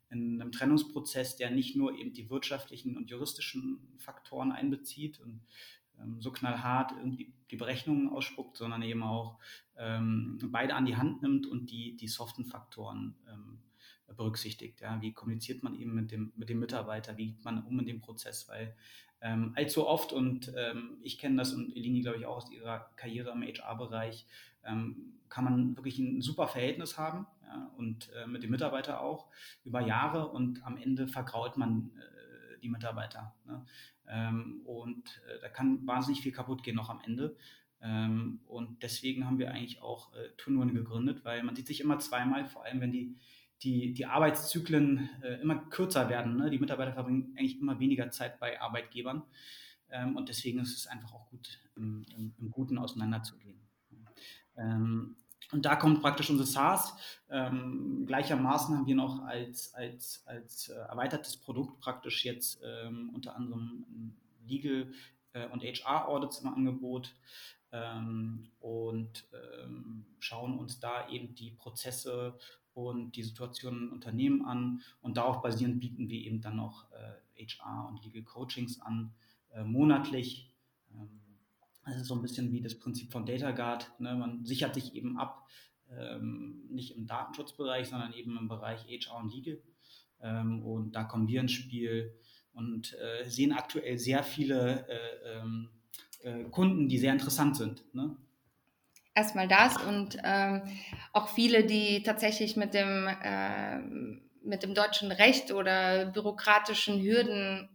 in 0.09 0.39
einem 0.39 0.51
Trennungsprozess, 0.51 1.37
der 1.37 1.49
nicht 1.49 1.75
nur 1.75 1.97
eben 1.97 2.13
die 2.13 2.29
wirtschaftlichen 2.29 2.95
und 2.95 3.09
juristischen 3.09 3.79
Faktoren 3.97 4.51
einbezieht 4.51 5.19
und 5.19 5.41
so 6.19 6.31
knallhart 6.31 6.91
irgendwie 6.91 7.33
die 7.51 7.55
Berechnungen 7.55 8.09
ausspuckt, 8.09 8.57
sondern 8.57 8.81
eben 8.81 9.03
auch 9.03 9.39
ähm, 9.77 10.39
beide 10.51 10.75
an 10.75 10.85
die 10.85 10.97
Hand 10.97 11.21
nimmt 11.21 11.47
und 11.47 11.71
die, 11.71 11.95
die 11.95 12.07
soften 12.07 12.45
Faktoren 12.45 13.15
ähm, 13.31 13.59
berücksichtigt. 14.15 14.81
Ja? 14.81 15.01
Wie 15.01 15.13
kommuniziert 15.13 15.63
man 15.63 15.75
eben 15.75 15.93
mit 15.95 16.11
dem, 16.11 16.33
mit 16.35 16.49
dem 16.49 16.59
Mitarbeiter, 16.59 17.17
wie 17.17 17.27
geht 17.27 17.45
man 17.45 17.63
um 17.63 17.79
in 17.79 17.85
dem 17.85 18.01
Prozess, 18.01 18.47
weil 18.49 18.75
ähm, 19.21 19.53
allzu 19.55 19.87
oft, 19.87 20.11
und 20.11 20.51
ähm, 20.57 20.97
ich 21.01 21.17
kenne 21.17 21.37
das 21.37 21.53
und 21.53 21.75
Elini, 21.75 22.01
glaube 22.01 22.17
ich, 22.17 22.25
auch 22.25 22.37
aus 22.37 22.51
ihrer 22.51 22.91
Karriere 22.97 23.31
im 23.31 23.41
HR-Bereich, 23.41 24.25
ähm, 24.65 25.13
kann 25.29 25.45
man 25.45 25.77
wirklich 25.77 25.97
ein 25.97 26.21
super 26.21 26.47
Verhältnis 26.47 26.97
haben 26.97 27.25
ja, 27.41 27.71
und 27.77 28.11
äh, 28.13 28.27
mit 28.27 28.43
dem 28.43 28.51
Mitarbeiter 28.51 29.01
auch 29.01 29.27
über 29.63 29.81
Jahre 29.81 30.27
und 30.27 30.65
am 30.65 30.77
Ende 30.77 31.07
vergrault 31.07 31.57
man 31.57 31.91
äh, 31.97 32.59
die 32.59 32.69
Mitarbeiter. 32.69 33.33
Ne? 33.45 33.65
Ähm, 34.07 34.61
und 34.65 35.21
äh, 35.27 35.39
da 35.41 35.49
kann 35.49 35.85
wahnsinnig 35.87 36.21
viel 36.21 36.31
kaputt 36.31 36.63
gehen 36.63 36.75
noch 36.75 36.89
am 36.89 37.01
Ende. 37.05 37.35
Ähm, 37.81 38.39
und 38.45 38.81
deswegen 38.81 39.25
haben 39.25 39.39
wir 39.39 39.51
eigentlich 39.51 39.81
auch 39.81 40.13
äh, 40.13 40.29
Tunwin 40.37 40.73
gegründet, 40.73 41.25
weil 41.25 41.43
man 41.43 41.55
sieht 41.55 41.67
sich 41.67 41.81
immer 41.81 41.99
zweimal, 41.99 42.45
vor 42.45 42.63
allem 42.65 42.81
wenn 42.81 42.91
die, 42.91 43.17
die, 43.61 43.93
die 43.93 44.05
Arbeitszyklen 44.05 45.09
äh, 45.21 45.41
immer 45.41 45.57
kürzer 45.69 46.09
werden. 46.09 46.37
Ne? 46.37 46.49
Die 46.49 46.59
Mitarbeiter 46.59 46.93
verbringen 46.93 47.35
eigentlich 47.37 47.59
immer 47.59 47.79
weniger 47.79 48.09
Zeit 48.09 48.39
bei 48.39 48.59
Arbeitgebern. 48.61 49.23
Ähm, 49.89 50.15
und 50.15 50.29
deswegen 50.29 50.59
ist 50.59 50.77
es 50.77 50.87
einfach 50.87 51.13
auch 51.13 51.29
gut, 51.29 51.59
im, 51.75 52.05
im, 52.15 52.33
im 52.39 52.51
Guten 52.51 52.77
auseinanderzugehen. 52.77 53.59
Ähm, 54.57 55.17
und 55.53 55.65
da 55.65 55.75
kommt 55.75 56.01
praktisch 56.01 56.29
unser 56.29 56.45
SaaS. 56.45 56.95
Ähm, 57.29 58.05
gleichermaßen 58.05 58.75
haben 58.75 58.87
wir 58.87 58.95
noch 58.95 59.23
als, 59.25 59.73
als, 59.73 60.23
als 60.25 60.69
äh, 60.69 60.73
erweitertes 60.73 61.37
Produkt 61.37 61.79
praktisch 61.79 62.25
jetzt 62.25 62.59
ähm, 62.63 63.11
unter 63.13 63.35
anderem 63.35 64.15
Legal 64.45 64.91
äh, 65.33 65.47
und 65.47 65.63
HR-Audits 65.63 66.39
im 66.39 66.53
Angebot 66.53 67.15
ähm, 67.71 68.51
und 68.59 69.25
ähm, 69.33 70.05
schauen 70.19 70.57
uns 70.57 70.79
da 70.79 71.07
eben 71.09 71.35
die 71.35 71.51
Prozesse 71.51 72.37
und 72.73 73.15
die 73.15 73.23
Situation 73.23 73.83
in 73.83 73.89
Unternehmen 73.89 74.45
an. 74.45 74.81
Und 75.01 75.17
darauf 75.17 75.41
basierend 75.41 75.79
bieten 75.79 76.09
wir 76.09 76.19
eben 76.21 76.41
dann 76.41 76.57
noch 76.57 76.85
äh, 76.91 77.45
HR 77.45 77.87
und 77.87 78.03
Legal 78.03 78.23
Coachings 78.23 78.81
an, 78.81 79.13
äh, 79.51 79.63
monatlich. 79.63 80.52
Ähm, 81.85 81.93
das 81.93 82.01
ist 82.01 82.07
so 82.07 82.15
ein 82.15 82.21
bisschen 82.21 82.51
wie 82.51 82.61
das 82.61 82.75
Prinzip 82.75 83.11
von 83.11 83.25
DataGuard. 83.25 83.91
Ne? 83.99 84.15
Man 84.15 84.45
sichert 84.45 84.75
sich 84.75 84.95
eben 84.95 85.17
ab, 85.17 85.47
ähm, 85.91 86.63
nicht 86.69 86.95
im 86.95 87.07
Datenschutzbereich, 87.07 87.89
sondern 87.89 88.13
eben 88.13 88.37
im 88.37 88.47
Bereich 88.47 88.85
HR 88.87 89.17
und 89.17 89.33
Legal. 89.33 89.61
Ähm, 90.21 90.63
und 90.63 90.93
da 90.93 91.03
kommen 91.03 91.27
wir 91.27 91.41
ins 91.41 91.51
Spiel 91.51 92.13
und 92.53 92.95
äh, 92.99 93.29
sehen 93.29 93.51
aktuell 93.51 93.97
sehr 93.97 94.23
viele 94.23 94.87
äh, 94.87 95.37
ähm, 95.37 95.69
äh, 96.21 96.43
Kunden, 96.45 96.87
die 96.87 96.97
sehr 96.97 97.11
interessant 97.11 97.57
sind. 97.57 97.83
Ne? 97.93 98.15
Erstmal 99.15 99.47
das 99.47 99.77
und 99.77 100.17
ähm, 100.23 100.61
auch 101.11 101.27
viele, 101.29 101.65
die 101.65 102.01
tatsächlich 102.03 102.55
mit 102.55 102.73
dem, 102.73 103.07
äh, 103.07 103.79
mit 104.43 104.63
dem 104.63 104.73
deutschen 104.73 105.11
Recht 105.11 105.51
oder 105.51 106.05
bürokratischen 106.05 107.01
Hürden 107.01 107.69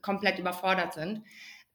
komplett 0.00 0.38
überfordert 0.38 0.94
sind 0.94 1.22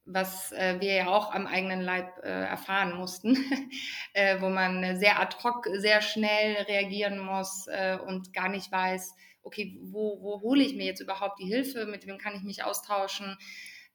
was 0.07 0.53
äh, 0.53 0.77
wir 0.79 0.93
ja 0.93 1.07
auch 1.07 1.33
am 1.33 1.47
eigenen 1.47 1.81
Leib 1.81 2.17
äh, 2.23 2.29
erfahren 2.29 2.97
mussten, 2.97 3.37
äh, 4.13 4.41
wo 4.41 4.49
man 4.49 4.97
sehr 4.97 5.19
ad 5.19 5.35
hoc, 5.43 5.67
sehr 5.73 6.01
schnell 6.01 6.63
reagieren 6.63 7.19
muss 7.19 7.67
äh, 7.67 7.97
und 8.07 8.33
gar 8.33 8.47
nicht 8.47 8.71
weiß, 8.71 9.13
okay, 9.43 9.77
wo, 9.81 10.21
wo 10.21 10.41
hole 10.41 10.63
ich 10.63 10.75
mir 10.75 10.85
jetzt 10.85 11.01
überhaupt 11.01 11.39
die 11.39 11.45
Hilfe, 11.45 11.85
mit 11.85 12.07
wem 12.07 12.17
kann 12.17 12.35
ich 12.35 12.43
mich 12.43 12.63
austauschen. 12.63 13.37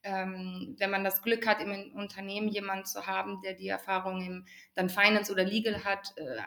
Ähm, 0.05 0.75
wenn 0.79 0.91
man 0.91 1.05
das 1.05 1.23
Glück 1.23 1.47
hat, 1.47 1.61
im 1.61 1.93
Unternehmen 1.95 2.49
jemanden 2.49 2.85
zu 2.85 3.07
haben, 3.07 3.41
der 3.43 3.55
die 3.55 3.69
Erfahrung 3.69 4.21
im 4.21 4.47
dann 4.75 4.91
Finance 4.91 5.33
oder 5.33 5.45
Legal 5.45 5.85
hat, 5.85 6.13
äh, 6.17 6.39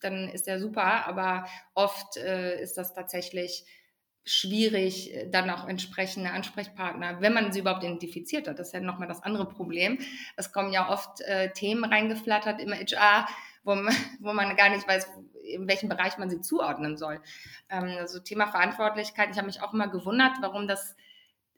dann 0.00 0.28
ist 0.28 0.46
der 0.46 0.58
super, 0.60 1.06
aber 1.06 1.46
oft 1.74 2.16
äh, 2.16 2.60
ist 2.60 2.76
das 2.76 2.92
tatsächlich 2.92 3.64
schwierig, 4.24 5.14
äh, 5.14 5.28
dann 5.28 5.50
auch 5.50 5.68
entsprechende 5.68 6.30
Ansprechpartner, 6.30 7.20
wenn 7.20 7.34
man 7.34 7.52
sie 7.52 7.60
überhaupt 7.60 7.84
identifiziert 7.84 8.48
hat. 8.48 8.58
Das 8.58 8.68
ist 8.68 8.72
ja 8.72 8.80
nochmal 8.80 9.08
das 9.08 9.22
andere 9.22 9.46
Problem. 9.46 9.98
Es 10.36 10.52
kommen 10.52 10.72
ja 10.72 10.88
oft 10.90 11.20
äh, 11.22 11.52
Themen 11.52 11.84
reingeflattert 11.84 12.60
im 12.60 12.72
HR, 12.72 13.26
wo 13.64 13.74
man, 13.74 13.94
wo 14.20 14.32
man 14.32 14.56
gar 14.56 14.70
nicht 14.70 14.88
weiß, 14.88 15.08
in 15.44 15.68
welchem 15.68 15.88
Bereich 15.88 16.16
man 16.16 16.30
sie 16.30 16.40
zuordnen 16.40 16.96
soll. 16.96 17.20
Ähm, 17.68 17.96
also 17.98 18.18
Thema 18.18 18.46
Verantwortlichkeit. 18.46 19.30
Ich 19.30 19.36
habe 19.36 19.46
mich 19.46 19.62
auch 19.62 19.74
immer 19.74 19.88
gewundert, 19.88 20.32
warum 20.40 20.66
das, 20.66 20.96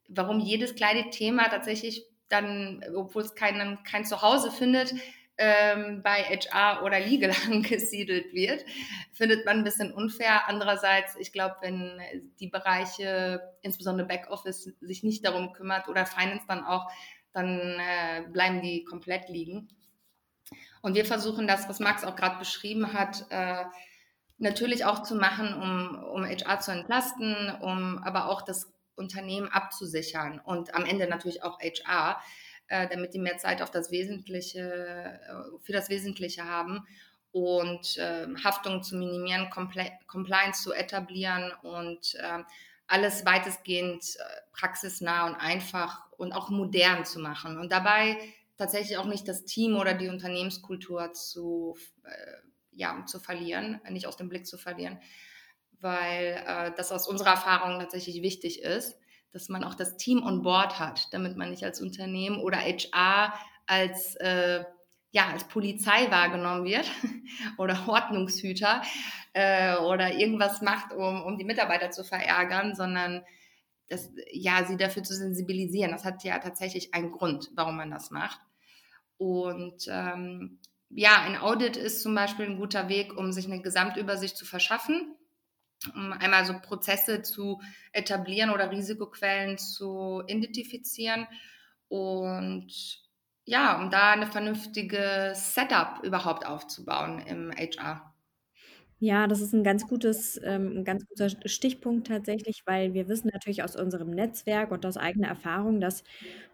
warum 0.08 0.40
jedes 0.40 0.74
kleine 0.74 1.10
Thema 1.10 1.48
tatsächlich 1.48 2.04
dann, 2.28 2.84
obwohl 2.96 3.22
es 3.22 3.36
keinen, 3.36 3.82
kein 3.84 4.04
Zuhause 4.04 4.50
findet, 4.50 4.92
ähm, 5.38 6.02
bei 6.02 6.22
HR 6.24 6.82
oder 6.82 6.98
Legal 6.98 7.32
angesiedelt 7.46 8.32
wird, 8.32 8.64
findet 9.12 9.44
man 9.44 9.58
ein 9.58 9.64
bisschen 9.64 9.92
unfair. 9.92 10.48
Andererseits, 10.48 11.16
ich 11.16 11.32
glaube, 11.32 11.56
wenn 11.60 12.00
die 12.40 12.48
Bereiche, 12.48 13.40
insbesondere 13.62 14.06
Backoffice, 14.06 14.72
sich 14.80 15.02
nicht 15.02 15.24
darum 15.24 15.52
kümmert 15.52 15.88
oder 15.88 16.06
Finance 16.06 16.44
dann 16.48 16.64
auch, 16.64 16.90
dann 17.32 17.78
äh, 17.78 18.22
bleiben 18.32 18.62
die 18.62 18.84
komplett 18.84 19.28
liegen. 19.28 19.68
Und 20.80 20.94
wir 20.94 21.04
versuchen 21.04 21.46
das, 21.46 21.68
was 21.68 21.80
Max 21.80 22.04
auch 22.04 22.16
gerade 22.16 22.38
beschrieben 22.38 22.92
hat, 22.92 23.26
äh, 23.30 23.64
natürlich 24.38 24.84
auch 24.84 25.02
zu 25.02 25.16
machen, 25.16 25.52
um, 25.54 26.02
um 26.12 26.24
HR 26.24 26.60
zu 26.60 26.70
entlasten, 26.70 27.50
um 27.60 27.98
aber 27.98 28.28
auch 28.28 28.42
das 28.42 28.72
Unternehmen 28.94 29.48
abzusichern 29.48 30.40
und 30.42 30.74
am 30.74 30.84
Ende 30.84 31.06
natürlich 31.06 31.42
auch 31.42 31.60
HR 31.60 32.20
äh, 32.68 32.88
damit 32.88 33.14
die 33.14 33.18
mehr 33.18 33.38
Zeit 33.38 33.62
auf 33.62 33.70
das 33.70 33.90
Wesentliche, 33.90 34.60
äh, 34.60 35.58
für 35.62 35.72
das 35.72 35.88
Wesentliche 35.88 36.44
haben 36.44 36.86
und 37.32 37.96
äh, 37.98 38.26
Haftung 38.42 38.82
zu 38.82 38.96
minimieren, 38.96 39.50
Compl 39.50 39.84
Compliance 40.06 40.62
zu 40.62 40.72
etablieren 40.72 41.52
und 41.62 42.14
äh, 42.14 42.42
alles 42.86 43.26
weitestgehend 43.26 44.04
äh, 44.16 44.22
praxisnah 44.52 45.26
und 45.26 45.34
einfach 45.34 46.10
und 46.12 46.32
auch 46.32 46.50
modern 46.50 47.04
zu 47.04 47.18
machen. 47.18 47.58
Und 47.58 47.72
dabei 47.72 48.16
tatsächlich 48.56 48.96
auch 48.96 49.04
nicht 49.04 49.28
das 49.28 49.44
Team 49.44 49.76
oder 49.76 49.94
die 49.94 50.08
Unternehmenskultur 50.08 51.12
zu, 51.12 51.76
äh, 52.04 52.36
ja, 52.72 53.04
zu 53.06 53.20
verlieren, 53.20 53.80
nicht 53.90 54.06
aus 54.06 54.16
dem 54.16 54.28
Blick 54.28 54.46
zu 54.46 54.56
verlieren, 54.56 54.98
weil 55.80 56.42
äh, 56.46 56.72
das 56.76 56.92
aus 56.92 57.06
unserer 57.06 57.30
Erfahrung 57.30 57.78
tatsächlich 57.78 58.22
wichtig 58.22 58.62
ist 58.62 58.96
dass 59.32 59.48
man 59.48 59.64
auch 59.64 59.74
das 59.74 59.96
Team 59.96 60.22
on 60.22 60.42
board 60.42 60.78
hat, 60.78 61.08
damit 61.12 61.36
man 61.36 61.50
nicht 61.50 61.64
als 61.64 61.80
Unternehmen 61.80 62.40
oder 62.40 62.58
HR 62.58 63.34
als, 63.66 64.16
äh, 64.16 64.64
ja, 65.10 65.28
als 65.28 65.44
Polizei 65.44 66.10
wahrgenommen 66.10 66.64
wird 66.64 66.90
oder 67.58 67.88
Ordnungshüter 67.88 68.82
äh, 69.32 69.76
oder 69.76 70.14
irgendwas 70.14 70.62
macht, 70.62 70.92
um, 70.92 71.22
um 71.22 71.38
die 71.38 71.44
Mitarbeiter 71.44 71.90
zu 71.90 72.04
verärgern, 72.04 72.74
sondern 72.74 73.22
das, 73.88 74.10
ja, 74.32 74.64
sie 74.64 74.76
dafür 74.76 75.02
zu 75.02 75.14
sensibilisieren. 75.14 75.92
Das 75.92 76.04
hat 76.04 76.24
ja 76.24 76.38
tatsächlich 76.38 76.94
einen 76.94 77.12
Grund, 77.12 77.50
warum 77.54 77.76
man 77.76 77.90
das 77.90 78.10
macht. 78.10 78.40
Und 79.16 79.86
ähm, 79.88 80.58
ja, 80.90 81.20
ein 81.22 81.36
Audit 81.36 81.76
ist 81.76 82.02
zum 82.02 82.14
Beispiel 82.14 82.46
ein 82.46 82.58
guter 82.58 82.88
Weg, 82.88 83.16
um 83.16 83.32
sich 83.32 83.46
eine 83.46 83.62
Gesamtübersicht 83.62 84.36
zu 84.36 84.44
verschaffen 84.44 85.16
um 85.94 86.12
einmal 86.12 86.44
so 86.44 86.54
Prozesse 86.60 87.22
zu 87.22 87.60
etablieren 87.92 88.50
oder 88.50 88.70
Risikoquellen 88.70 89.58
zu 89.58 90.22
identifizieren 90.26 91.26
und 91.88 92.68
ja, 93.44 93.78
um 93.80 93.90
da 93.90 94.12
eine 94.12 94.26
vernünftige 94.26 95.32
Setup 95.34 96.02
überhaupt 96.02 96.46
aufzubauen 96.46 97.20
im 97.20 97.52
HR. 97.52 98.14
Ja, 98.98 99.26
das 99.26 99.40
ist 99.42 99.52
ein 99.52 99.62
ganz 99.62 99.86
gutes, 99.86 100.40
ähm, 100.42 100.78
'n 100.78 100.84
ganz 100.84 101.06
guter 101.06 101.28
Stichpunkt 101.46 102.06
tatsächlich, 102.06 102.62
weil 102.64 102.94
wir 102.94 103.08
wissen 103.08 103.28
natürlich 103.32 103.62
aus 103.62 103.76
unserem 103.76 104.08
Netzwerk 104.10 104.70
und 104.70 104.86
aus 104.86 104.96
eigener 104.96 105.28
Erfahrung, 105.28 105.80
dass 105.80 106.02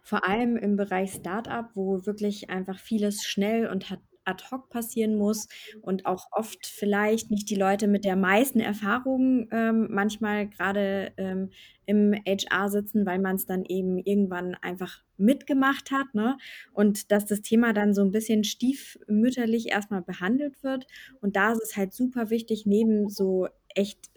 vor 0.01 0.27
allem 0.27 0.57
im 0.57 0.75
Bereich 0.75 1.13
Startup, 1.13 1.69
wo 1.73 2.05
wirklich 2.05 2.49
einfach 2.49 2.79
vieles 2.79 3.23
schnell 3.23 3.67
und 3.67 3.89
hat 3.89 3.99
ad 4.25 4.43
hoc 4.51 4.69
passieren 4.69 5.15
muss 5.15 5.47
und 5.81 6.05
auch 6.05 6.27
oft 6.31 6.65
vielleicht 6.65 7.31
nicht 7.31 7.49
die 7.49 7.55
Leute 7.55 7.87
mit 7.87 8.05
der 8.05 8.15
meisten 8.15 8.59
Erfahrung 8.59 9.47
ähm, 9.51 9.87
manchmal 9.89 10.47
gerade 10.47 11.11
ähm, 11.17 11.49
im 11.85 12.13
HR 12.13 12.69
sitzen, 12.69 13.05
weil 13.05 13.19
man 13.19 13.35
es 13.35 13.45
dann 13.45 13.65
eben 13.65 13.97
irgendwann 13.97 14.55
einfach 14.55 15.03
mitgemacht 15.17 15.91
hat, 15.91 16.13
ne? 16.13 16.37
Und 16.71 17.11
dass 17.11 17.25
das 17.25 17.41
Thema 17.41 17.73
dann 17.73 17.93
so 17.93 18.01
ein 18.01 18.11
bisschen 18.11 18.43
stiefmütterlich 18.43 19.69
erstmal 19.69 20.01
behandelt 20.01 20.63
wird. 20.63 20.87
Und 21.21 21.35
da 21.35 21.51
ist 21.51 21.61
es 21.61 21.75
halt 21.75 21.93
super 21.93 22.29
wichtig, 22.29 22.65
neben 22.65 23.09
so 23.09 23.47
echt 23.75 24.13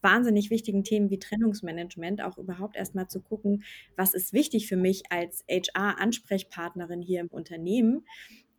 wahnsinnig 0.00 0.50
wichtigen 0.50 0.84
Themen 0.84 1.10
wie 1.10 1.18
Trennungsmanagement 1.18 2.22
auch 2.22 2.38
überhaupt 2.38 2.76
erstmal 2.76 3.08
zu 3.08 3.20
gucken, 3.20 3.62
was 3.96 4.14
ist 4.14 4.32
wichtig 4.32 4.68
für 4.68 4.76
mich 4.76 5.04
als 5.10 5.44
HR-Ansprechpartnerin 5.50 7.02
hier 7.02 7.20
im 7.20 7.28
Unternehmen 7.28 8.04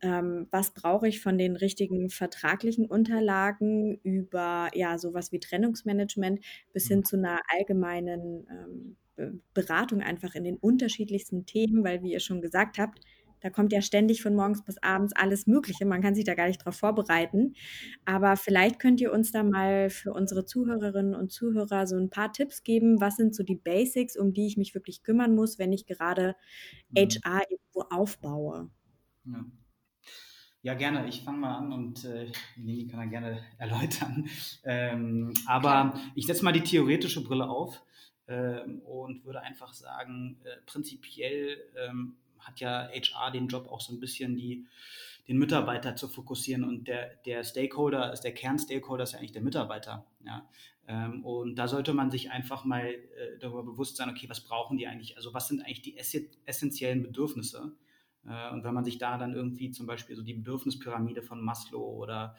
ähm, 0.00 0.46
was 0.50 0.72
brauche 0.72 1.08
ich 1.08 1.20
von 1.20 1.38
den 1.38 1.56
richtigen 1.56 2.10
vertraglichen 2.10 2.86
Unterlagen 2.86 3.98
über 4.02 4.68
ja 4.74 4.98
sowas 4.98 5.32
wie 5.32 5.40
Trennungsmanagement 5.40 6.40
bis 6.72 6.88
hin 6.88 7.00
mhm. 7.00 7.04
zu 7.04 7.16
einer 7.16 7.40
allgemeinen 7.48 8.46
ähm, 8.50 8.96
Beratung 9.54 10.00
einfach 10.00 10.34
in 10.34 10.44
den 10.44 10.56
unterschiedlichsten 10.56 11.44
Themen, 11.46 11.82
weil 11.84 12.02
wie 12.02 12.12
ihr 12.12 12.20
schon 12.20 12.40
gesagt 12.40 12.78
habt, 12.78 13.00
da 13.40 13.50
kommt 13.50 13.72
ja 13.72 13.80
ständig 13.82 14.22
von 14.22 14.34
morgens 14.34 14.64
bis 14.64 14.82
abends 14.82 15.14
alles 15.14 15.46
Mögliche. 15.46 15.86
Man 15.86 16.02
kann 16.02 16.14
sich 16.14 16.24
da 16.24 16.34
gar 16.34 16.48
nicht 16.48 16.60
darauf 16.60 16.76
vorbereiten. 16.76 17.54
Aber 18.04 18.36
vielleicht 18.36 18.80
könnt 18.80 19.00
ihr 19.00 19.12
uns 19.12 19.30
da 19.30 19.44
mal 19.44 19.90
für 19.90 20.12
unsere 20.12 20.44
Zuhörerinnen 20.44 21.14
und 21.14 21.30
Zuhörer 21.30 21.86
so 21.86 21.96
ein 21.96 22.10
paar 22.10 22.32
Tipps 22.32 22.64
geben. 22.64 23.00
Was 23.00 23.16
sind 23.16 23.34
so 23.34 23.44
die 23.44 23.54
Basics, 23.54 24.16
um 24.16 24.32
die 24.32 24.46
ich 24.46 24.56
mich 24.56 24.74
wirklich 24.74 25.02
kümmern 25.02 25.34
muss, 25.34 25.58
wenn 25.58 25.72
ich 25.72 25.86
gerade 25.86 26.34
HR 26.96 27.34
mhm. 27.34 27.42
irgendwo 27.48 27.80
aufbaue? 27.90 28.70
Ja. 29.24 29.44
Ja, 30.62 30.74
gerne. 30.74 31.08
Ich 31.08 31.22
fange 31.22 31.38
mal 31.38 31.56
an 31.56 31.72
und 31.72 32.04
äh, 32.04 32.32
Lili 32.56 32.88
kann 32.88 32.98
dann 33.00 33.10
gerne 33.10 33.44
erläutern. 33.58 34.28
Ähm, 34.64 35.32
aber 35.46 35.94
ich 36.16 36.26
setze 36.26 36.44
mal 36.44 36.52
die 36.52 36.62
theoretische 36.62 37.22
Brille 37.22 37.48
auf 37.48 37.80
ähm, 38.26 38.80
und 38.80 39.24
würde 39.24 39.40
einfach 39.40 39.72
sagen, 39.72 40.40
äh, 40.44 40.56
prinzipiell 40.66 41.58
ähm, 41.76 42.16
hat 42.40 42.58
ja 42.58 42.88
HR 42.92 43.30
den 43.30 43.46
Job 43.46 43.68
auch 43.70 43.80
so 43.80 43.92
ein 43.92 44.00
bisschen 44.00 44.36
die, 44.36 44.66
den 45.28 45.38
Mitarbeiter 45.38 45.94
zu 45.94 46.08
fokussieren 46.08 46.64
und 46.64 46.88
der, 46.88 47.14
der 47.24 47.44
Stakeholder 47.44 48.12
ist 48.12 48.22
der 48.22 48.34
Kernstakeholder 48.34 49.04
ist 49.04 49.12
ja 49.12 49.20
eigentlich 49.20 49.32
der 49.32 49.42
Mitarbeiter. 49.42 50.06
Ja? 50.24 50.48
Ähm, 50.88 51.24
und 51.24 51.54
da 51.54 51.68
sollte 51.68 51.94
man 51.94 52.10
sich 52.10 52.32
einfach 52.32 52.64
mal 52.64 52.84
äh, 52.84 53.38
darüber 53.38 53.62
bewusst 53.62 53.96
sein, 53.96 54.10
okay, 54.10 54.28
was 54.28 54.40
brauchen 54.40 54.76
die 54.76 54.88
eigentlich? 54.88 55.16
Also 55.16 55.32
was 55.34 55.46
sind 55.46 55.60
eigentlich 55.60 55.82
die 55.82 55.96
essentiellen 56.46 57.02
Bedürfnisse? 57.02 57.76
Äh, 58.28 58.52
und 58.52 58.64
wenn 58.64 58.74
man 58.74 58.84
sich 58.84 58.98
da 58.98 59.18
dann 59.18 59.34
irgendwie 59.34 59.70
zum 59.70 59.86
Beispiel 59.86 60.16
so 60.16 60.22
die 60.22 60.34
Bedürfnispyramide 60.34 61.22
von 61.22 61.40
Maslow 61.40 61.96
oder 61.96 62.36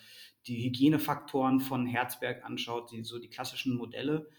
die 0.48 0.64
Hygienefaktoren 0.64 1.60
von 1.60 1.86
Herzberg 1.86 2.46
anschaut, 2.46 2.92
die, 2.92 3.04
so 3.04 3.20
die 3.20 3.30
klassischen 3.30 3.76
Modelle, 3.76 4.30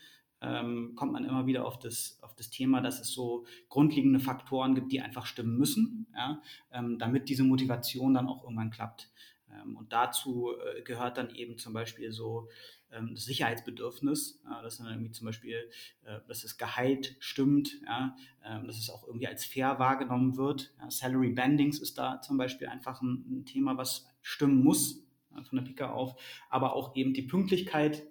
ähm, 0.43 0.95
kommt 0.97 1.13
man 1.13 1.25
immer 1.25 1.47
wieder 1.47 1.67
auf 1.67 1.79
das, 1.79 2.19
auf 2.23 2.35
das 2.35 2.51
Thema, 2.51 2.81
dass 2.81 3.01
es 3.01 3.13
so 3.13 3.45
grundlegende 3.69 4.21
Faktoren 4.21 4.75
gibt, 4.75 4.91
die 4.91 5.03
einfach 5.03 5.27
stimmen 5.27 5.59
müssen, 5.59 6.07
ja, 6.15 6.41
ähm, 6.73 6.99
damit 6.99 7.29
diese 7.29 7.45
Motivation 7.45 8.15
dann 8.15 8.27
auch 8.27 8.45
irgendwann 8.45 8.71
klappt. 8.71 9.11
Ähm, 9.53 9.77
und 9.77 9.93
dazu 9.93 10.53
äh, 10.53 10.83
gehört 10.83 11.19
dann 11.19 11.35
eben 11.35 11.59
zum 11.59 11.75
Beispiel 11.75 12.13
so 12.13 12.49
ähm, 12.93 13.15
das 13.15 13.25
Sicherheitsbedürfnis, 13.25 14.41
ja, 14.45 14.63
dass 14.63 14.79
dann 14.79 14.89
irgendwie 14.89 15.13
zum 15.13 15.27
Beispiel, 15.27 15.71
äh, 16.05 16.19
dass 16.29 16.43
das 16.43 16.59
Gehalt 16.59 17.17
stimmt, 17.19 17.81
ja, 17.87 18.17
äh, 18.45 18.65
dass 18.67 18.79
es 18.79 18.91
auch 18.91 19.07
irgendwie 19.07 19.29
als 19.29 19.45
fair 19.45 19.79
wahrgenommen 19.79 20.37
wird. 20.37 20.75
Ja, 20.79 20.91
Salary 20.91 21.31
Bandings 21.31 21.79
ist 21.79 21.99
da 21.99 22.21
zum 22.21 22.37
Beispiel 22.37 22.69
einfach 22.69 23.03
ein, 23.03 23.25
ein 23.29 23.45
Thema, 23.45 23.77
was 23.77 24.07
stimmen 24.23 24.63
muss 24.63 25.07
von 25.49 25.59
der 25.59 25.65
Pika 25.65 25.91
auf, 25.93 26.21
aber 26.49 26.75
auch 26.75 26.97
eben 26.97 27.15
die 27.15 27.23
Pünktlichkeit, 27.23 28.03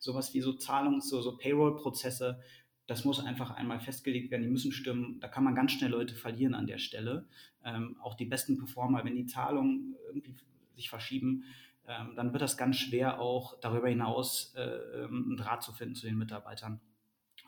sowas 0.00 0.34
wie 0.34 0.40
so 0.40 0.54
Zahlungs-, 0.54 1.08
so, 1.08 1.22
so 1.22 1.36
Payroll-Prozesse, 1.36 2.40
das 2.88 3.04
muss 3.04 3.20
einfach 3.20 3.50
einmal 3.50 3.78
festgelegt 3.78 4.30
werden, 4.30 4.42
die 4.42 4.48
müssen 4.48 4.72
stimmen. 4.72 5.20
Da 5.20 5.28
kann 5.28 5.44
man 5.44 5.54
ganz 5.54 5.72
schnell 5.72 5.90
Leute 5.90 6.14
verlieren 6.14 6.54
an 6.54 6.66
der 6.66 6.78
Stelle. 6.78 7.28
Ähm, 7.62 7.96
auch 8.00 8.14
die 8.14 8.24
besten 8.24 8.56
Performer, 8.56 9.04
wenn 9.04 9.14
die 9.14 9.26
Zahlungen 9.26 9.94
irgendwie 10.08 10.34
sich 10.74 10.88
verschieben, 10.88 11.44
ähm, 11.88 12.14
dann 12.16 12.32
wird 12.32 12.42
das 12.42 12.56
ganz 12.56 12.76
schwer, 12.76 13.20
auch 13.20 13.58
darüber 13.60 13.88
hinaus 13.88 14.54
äh, 14.56 14.62
ähm, 14.62 15.24
einen 15.26 15.36
Draht 15.38 15.62
zu 15.62 15.72
finden 15.72 15.94
zu 15.94 16.06
den 16.06 16.18
Mitarbeitern. 16.18 16.80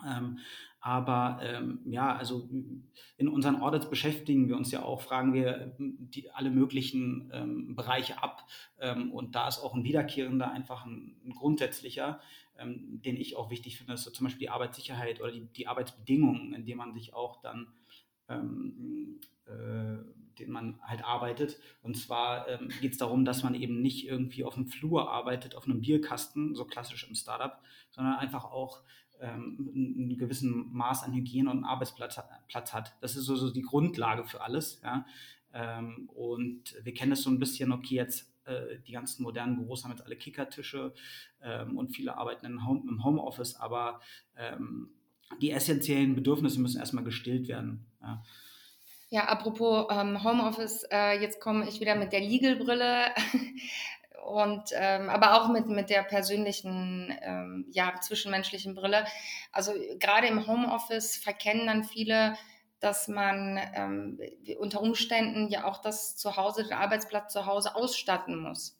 Ähm, 0.07 0.39
aber 0.81 1.41
ähm, 1.43 1.81
ja, 1.85 2.17
also 2.17 2.49
in 3.19 3.29
unseren 3.29 3.57
Audits 3.57 3.91
beschäftigen 3.91 4.49
wir 4.49 4.57
uns 4.57 4.71
ja 4.71 4.83
auch, 4.83 5.03
fragen 5.03 5.35
wir 5.35 5.77
die, 5.79 6.31
alle 6.31 6.51
möglichen 6.51 7.31
ähm, 7.35 7.77
Bereiche 7.77 8.23
ab. 8.23 8.47
Ähm, 8.79 9.13
und 9.13 9.35
da 9.35 9.47
ist 9.47 9.59
auch 9.59 9.75
ein 9.75 9.85
wiederkehrender, 9.85 10.51
einfach 10.51 10.87
ein, 10.87 11.21
ein 11.25 11.35
grundsätzlicher, 11.35 12.21
den 12.63 13.17
ich 13.17 13.37
auch 13.37 13.49
wichtig 13.49 13.79
finde, 13.79 13.95
ist 13.95 14.03
so 14.03 14.11
zum 14.11 14.25
Beispiel 14.25 14.41
die 14.41 14.51
Arbeitssicherheit 14.51 15.19
oder 15.23 15.33
die, 15.33 15.47
die 15.47 15.67
Arbeitsbedingungen, 15.67 16.53
in 16.53 16.67
denen 16.67 16.77
man 16.77 16.93
sich 16.93 17.15
auch 17.15 17.41
dann 17.41 17.69
äh, 18.31 19.99
den 20.39 20.51
man 20.51 20.81
halt 20.83 21.05
arbeitet. 21.05 21.59
Und 21.83 21.97
zwar 21.97 22.49
ähm, 22.49 22.71
geht 22.81 22.93
es 22.93 22.99
darum, 22.99 23.25
dass 23.25 23.43
man 23.43 23.55
eben 23.55 23.83
nicht 23.83 24.07
irgendwie 24.07 24.45
auf 24.45 24.55
dem 24.55 24.67
Flur 24.67 25.11
arbeitet, 25.11 25.55
auf 25.55 25.67
einem 25.67 25.81
Bierkasten, 25.81 26.55
so 26.55 26.65
klassisch 26.65 27.07
im 27.09 27.15
Startup, 27.15 27.61
sondern 27.91 28.17
einfach 28.17 28.45
auch 28.45 28.83
ähm, 29.21 29.71
einen 29.75 30.17
gewissen 30.17 30.73
Maß 30.73 31.05
an 31.05 31.13
Hygiene 31.13 31.51
und 31.51 31.65
Arbeitsplatz 31.65 32.19
Platz 32.49 32.73
hat. 32.73 32.97
Das 33.01 33.17
ist 33.17 33.25
so, 33.25 33.37
so 33.37 33.51
die 33.51 33.63
Grundlage 33.63 34.25
für 34.25 34.41
alles. 34.41 34.81
Ja? 34.83 35.05
Ähm, 35.53 36.09
und 36.15 36.75
wir 36.83 36.95
kennen 36.95 37.11
das 37.11 37.23
so 37.23 37.31
ein 37.31 37.39
bisschen, 37.39 37.73
okay, 37.73 37.97
jetzt 37.97 38.33
äh, 38.45 38.79
die 38.87 38.93
ganzen 38.93 39.23
modernen 39.23 39.57
Büros 39.57 39.85
haben 39.85 39.91
jetzt 39.91 40.05
alle 40.05 40.17
Kickertische 40.17 40.95
ähm, 41.43 41.77
und 41.77 41.95
viele 41.95 42.17
arbeiten 42.17 42.67
Home, 42.67 42.83
im 42.89 43.05
Homeoffice, 43.05 43.57
aber 43.57 44.01
ähm, 44.37 44.91
die 45.41 45.51
essentiellen 45.51 46.15
Bedürfnisse 46.15 46.61
müssen 46.61 46.81
erstmal 46.81 47.05
gestillt 47.05 47.49
werden. 47.49 47.87
Ja? 48.03 48.23
Ja, 49.13 49.25
apropos 49.25 49.87
ähm, 49.91 50.23
Homeoffice, 50.23 50.85
äh, 50.93 51.21
jetzt 51.21 51.41
komme 51.41 51.69
ich 51.69 51.81
wieder 51.81 51.97
mit 51.97 52.13
der 52.13 52.21
Legal-Brille 52.21 53.07
und 54.25 54.71
ähm, 54.73 55.11
aber 55.11 55.35
auch 55.35 55.49
mit, 55.49 55.67
mit 55.67 55.91
der 55.91 56.05
persönlichen, 56.05 57.13
ähm, 57.21 57.67
ja, 57.73 57.93
zwischenmenschlichen 58.01 58.77
Brille. 58.77 59.05
Also 59.51 59.73
gerade 59.99 60.29
im 60.29 60.47
Homeoffice 60.47 61.17
verkennen 61.17 61.67
dann 61.67 61.83
viele, 61.83 62.37
dass 62.79 63.09
man 63.09 63.61
ähm, 63.75 64.21
unter 64.61 64.81
Umständen 64.81 65.49
ja 65.49 65.65
auch 65.65 65.83
das 65.83 66.17
Zuhause, 66.17 66.63
den 66.63 66.73
Arbeitsplatz 66.73 67.33
zu 67.33 67.47
Hause 67.47 67.75
ausstatten 67.75 68.39
muss. 68.39 68.79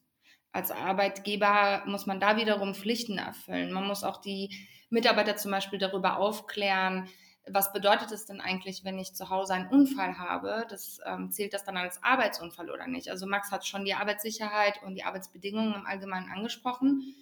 Als 0.53 0.71
Arbeitgeber 0.71 1.83
muss 1.87 2.07
man 2.07 2.21
da 2.21 2.37
wiederum 2.37 2.77
Pflichten 2.77 3.19
erfüllen. 3.19 3.73
Man 3.73 3.87
muss 3.87 4.05
auch 4.05 4.21
die 4.21 4.57
Mitarbeiter 4.91 5.37
zum 5.37 5.51
Beispiel 5.51 5.79
darüber 5.79 6.19
aufklären, 6.19 7.09
was 7.49 7.73
bedeutet 7.73 8.13
es 8.13 8.27
denn 8.27 8.41
eigentlich, 8.41 8.85
wenn 8.85 8.99
ich 8.99 9.15
zu 9.15 9.31
Hause 9.31 9.55
einen 9.55 9.69
Unfall 9.69 10.19
habe? 10.19 10.67
Das 10.69 11.01
ähm, 11.07 11.31
zählt 11.31 11.55
das 11.55 11.65
dann 11.65 11.77
als 11.77 12.03
Arbeitsunfall 12.03 12.71
oder 12.71 12.87
nicht? 12.87 13.09
Also 13.09 13.27
Max 13.27 13.51
hat 13.51 13.67
schon 13.67 13.85
die 13.85 13.95
Arbeitssicherheit 13.95 14.83
und 14.83 14.95
die 14.95 15.05
Arbeitsbedingungen 15.05 15.75
im 15.75 15.87
Allgemeinen 15.87 16.31
angesprochen. 16.31 17.17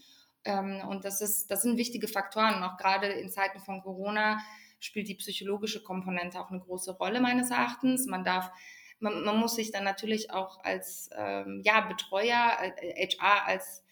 Ähm, 0.45 0.83
und 0.89 1.05
das 1.05 1.21
ist, 1.21 1.51
das 1.51 1.63
sind 1.63 1.79
wichtige 1.79 2.09
Faktoren. 2.09 2.63
Auch 2.63 2.77
gerade 2.77 3.07
in 3.07 3.31
Zeiten 3.31 3.61
von 3.61 3.81
Corona 3.81 4.39
spielt 4.81 5.09
die 5.09 5.15
psychologische 5.15 5.83
Komponente 5.83 6.41
auch 6.41 6.51
eine 6.51 6.61
große 6.61 6.93
Rolle 6.93 7.21
meines 7.21 7.51
Erachtens. 7.51 8.07
Man 8.07 8.25
darf 8.25 8.51
man, 9.01 9.23
man 9.25 9.39
muss 9.39 9.55
sich 9.55 9.71
dann 9.71 9.85
natürlich 9.85 10.31
auch 10.31 10.63
als 10.65 11.11
ähm, 11.17 11.63
ja, 11.65 11.81
Betreuer, 11.83 12.57
äh, 12.81 13.07
HR, 13.07 13.47
als 13.47 13.85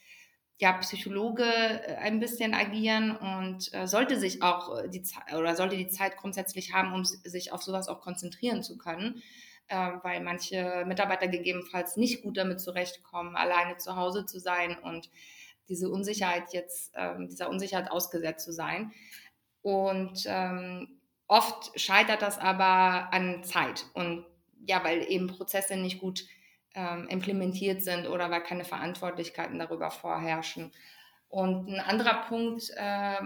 ja, 0.59 0.73
Psychologe 0.73 1.43
äh, 1.43 1.95
ein 1.97 2.19
bisschen 2.19 2.53
agieren 2.53 3.15
und 3.15 3.73
äh, 3.73 3.87
sollte 3.87 4.19
sich 4.19 4.41
auch 4.41 4.79
äh, 4.79 4.89
die 4.89 5.03
Zeit 5.03 5.33
oder 5.33 5.55
sollte 5.55 5.77
die 5.77 5.87
Zeit 5.87 6.17
grundsätzlich 6.17 6.73
haben, 6.73 6.93
um 6.93 7.05
sich 7.05 7.51
auf 7.51 7.61
sowas 7.61 7.87
auch 7.87 8.01
konzentrieren 8.01 8.63
zu 8.63 8.77
können, 8.77 9.21
äh, 9.67 9.91
weil 10.01 10.21
manche 10.21 10.83
Mitarbeiter 10.87 11.27
gegebenenfalls 11.27 11.95
nicht 11.97 12.23
gut 12.23 12.37
damit 12.37 12.59
zurechtkommen, 12.59 13.35
alleine 13.35 13.77
zu 13.77 13.95
Hause 13.95 14.25
zu 14.25 14.39
sein 14.39 14.77
und 14.79 15.09
diese 15.69 15.89
Unsicherheit 15.89 16.53
jetzt, 16.53 16.93
ähm, 16.95 17.27
dieser 17.27 17.49
Unsicherheit 17.49 17.91
ausgesetzt 17.91 18.45
zu 18.45 18.51
sein. 18.51 18.91
Und 19.61 20.23
ähm, 20.25 20.99
oft 21.27 21.77
scheitert 21.79 22.21
das 22.21 22.39
aber 22.39 23.13
an 23.13 23.43
Zeit 23.43 23.85
und 23.93 24.25
ja, 24.65 24.83
weil 24.83 25.03
eben 25.11 25.27
Prozesse 25.27 25.75
nicht 25.75 25.99
gut 25.99 26.25
ähm, 26.77 27.07
implementiert 27.09 27.81
sind 27.81 28.07
oder 28.07 28.29
weil 28.29 28.43
keine 28.43 28.63
Verantwortlichkeiten 28.63 29.57
darüber 29.57 29.89
vorherrschen. 29.89 30.71
Und 31.27 31.67
ein 31.67 31.79
anderer 31.79 32.25
Punkt, 32.27 32.69
äh, 32.75 33.19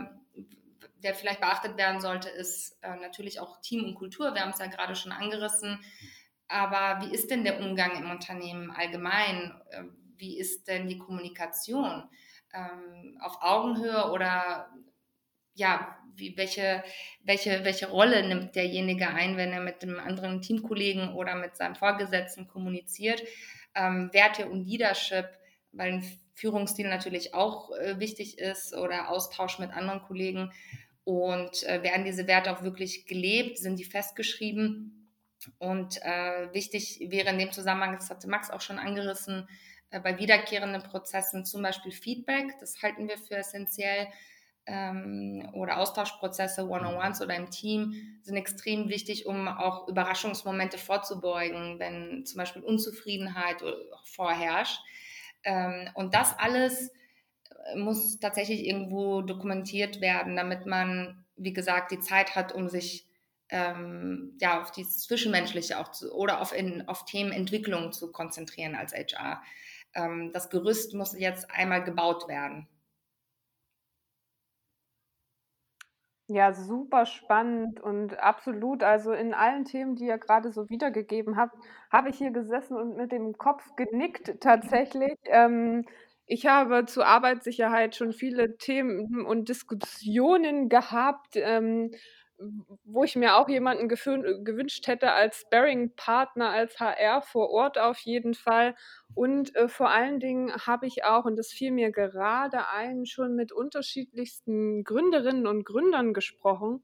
der 1.04 1.16
vielleicht 1.16 1.42
beachtet 1.42 1.78
werden 1.78 2.00
sollte, 2.00 2.30
ist 2.30 2.78
äh, 2.82 2.96
natürlich 2.96 3.42
auch 3.42 3.60
Team 3.60 3.84
und 3.84 3.96
Kultur. 3.96 4.34
Wir 4.34 4.42
haben 4.42 4.52
es 4.52 4.60
ja 4.60 4.68
gerade 4.68 4.96
schon 4.96 5.12
angerissen. 5.12 5.80
Aber 6.48 7.06
wie 7.06 7.14
ist 7.14 7.30
denn 7.30 7.44
der 7.44 7.60
Umgang 7.60 7.98
im 7.98 8.10
Unternehmen 8.10 8.72
allgemein? 8.72 9.54
Äh, 9.72 9.84
wie 10.16 10.40
ist 10.40 10.70
denn 10.70 10.88
die 10.88 10.98
Kommunikation? 10.98 12.04
Ähm, 12.54 13.18
auf 13.22 13.42
Augenhöhe 13.42 14.12
oder 14.12 14.70
ja, 15.54 15.98
wie, 16.16 16.36
welche, 16.38 16.84
welche, 17.24 17.64
welche 17.64 17.90
Rolle 17.90 18.28
nimmt 18.28 18.56
derjenige 18.56 19.08
ein, 19.08 19.38
wenn 19.38 19.52
er 19.52 19.62
mit 19.62 19.84
einem 19.84 20.00
anderen 20.00 20.42
Teamkollegen 20.42 21.14
oder 21.14 21.36
mit 21.36 21.56
seinem 21.56 21.76
Vorgesetzten 21.76 22.48
kommuniziert. 22.48 23.24
Ähm, 23.76 24.10
Werte 24.14 24.48
und 24.50 24.66
Leadership, 24.66 25.30
weil 25.72 25.94
ein 25.94 26.20
Führungsstil 26.34 26.90
natürlich 26.90 27.34
auch 27.34 27.72
äh, 27.78 28.00
wichtig 28.00 28.40
ist 28.40 28.74
oder 28.74 29.10
Austausch 29.10 29.60
mit 29.60 29.72
anderen 29.72 30.02
Kollegen. 30.02 30.52
Und 31.04 31.64
äh, 31.64 31.82
werden 31.84 32.06
diese 32.06 32.28
Werte 32.28 32.52
auch 32.52 32.64
wirklich 32.64 33.06
gelebt? 33.06 33.58
Sind 33.58 33.78
die 33.78 33.86
festgeschrieben? 33.86 35.10
Und 35.58 35.98
äh, 36.04 36.54
wichtig 36.54 37.00
wäre 37.08 37.30
in 37.30 37.40
dem 37.40 37.52
Zusammenhang, 37.52 37.94
das 37.94 38.10
hatte 38.10 38.30
Max 38.30 38.52
auch 38.52 38.62
schon 38.62 38.78
angerissen, 38.78 39.48
äh, 39.90 40.00
bei 40.00 40.18
wiederkehrenden 40.20 40.84
Prozessen 40.84 41.46
zum 41.46 41.64
Beispiel 41.64 41.92
Feedback. 41.92 42.56
Das 42.60 42.82
halten 42.82 43.08
wir 43.08 43.18
für 43.18 43.38
essentiell 43.38 44.08
ähm, 44.66 45.50
oder 45.54 45.78
Austauschprozesse, 45.78 46.68
One-on-Ones 46.68 47.22
oder 47.22 47.36
im 47.36 47.50
Team 47.50 48.20
sind 48.22 48.36
extrem 48.36 48.90
wichtig, 48.90 49.26
um 49.26 49.48
auch 49.48 49.88
Überraschungsmomente 49.88 50.78
vorzubeugen, 50.78 51.80
wenn 51.80 52.26
zum 52.26 52.38
Beispiel 52.38 52.62
Unzufriedenheit 52.62 53.64
vorherrscht. 54.06 54.80
Ähm, 55.44 55.90
und 55.96 56.14
das 56.14 56.38
alles 56.38 56.92
äh, 57.66 57.76
muss 57.78 58.20
tatsächlich 58.20 58.66
irgendwo 58.66 59.22
dokumentiert 59.22 60.02
werden, 60.02 60.36
damit 60.36 60.66
man, 60.66 61.26
wie 61.36 61.54
gesagt, 61.54 61.92
die 61.92 62.00
Zeit 62.00 62.36
hat, 62.36 62.54
um 62.54 62.70
sich 62.70 63.08
ähm, 63.50 64.38
ja, 64.40 64.62
auf 64.62 64.72
die 64.72 64.88
Zwischenmenschliche 64.88 65.80
auch 65.80 65.92
zu, 65.92 66.14
oder 66.14 66.40
auf, 66.40 66.54
in, 66.54 66.88
auf 66.88 67.06
Themenentwicklung 67.06 67.92
zu 67.92 68.12
konzentrieren 68.12 68.76
als 68.76 68.94
HR. 68.94 69.42
Ähm, 69.94 70.32
das 70.34 70.50
Gerüst 70.50 70.94
muss 70.94 71.18
jetzt 71.18 71.52
einmal 71.52 71.84
gebaut 71.84 72.28
werden. 72.28 72.68
Ja, 76.34 76.54
super 76.54 77.06
spannend 77.06 77.82
und 77.82 78.18
absolut. 78.20 78.84
Also 78.84 79.12
in 79.12 79.34
allen 79.34 79.66
Themen, 79.66 79.96
die 79.96 80.06
ihr 80.06 80.18
gerade 80.18 80.52
so 80.52 80.70
wiedergegeben 80.70 81.36
habt, 81.36 81.56
habe 81.92 82.10
ich 82.10 82.18
hier 82.18 82.32
gesessen 82.32 82.78
und 82.78 82.96
mit 82.96 83.12
dem 83.12 83.38
Kopf 83.38 83.76
genickt 83.76 84.40
tatsächlich. 84.40 85.18
Ähm, 85.26 85.84
ich 86.28 86.46
habe 86.46 86.86
zur 86.86 87.06
Arbeitssicherheit 87.06 87.96
schon 87.98 88.14
viele 88.14 88.56
Themen 88.58 89.26
und 89.26 89.50
Diskussionen 89.50 90.70
gehabt. 90.70 91.36
Ähm, 91.36 91.92
wo 92.84 93.04
ich 93.04 93.16
mir 93.16 93.36
auch 93.38 93.48
jemanden 93.50 93.88
gewünscht 93.88 94.88
hätte 94.88 95.12
als 95.12 95.42
Sparring-Partner, 95.42 96.50
als 96.50 96.80
HR 96.80 97.22
vor 97.22 97.50
Ort 97.50 97.78
auf 97.78 98.00
jeden 98.00 98.34
Fall. 98.34 98.76
Und 99.14 99.56
äh, 99.56 99.68
vor 99.68 99.90
allen 99.90 100.20
Dingen 100.20 100.52
habe 100.66 100.88
ich 100.88 101.04
auch, 101.04 101.26
und 101.26 101.38
das 101.38 101.50
fiel 101.52 101.72
mir 101.72 101.92
gerade 101.92 102.68
ein, 102.70 103.06
schon 103.06 103.36
mit 103.36 103.52
unterschiedlichsten 103.52 104.84
Gründerinnen 104.84 105.48
und 105.48 105.66
Gründern 105.66 106.14
gesprochen, 106.14 106.84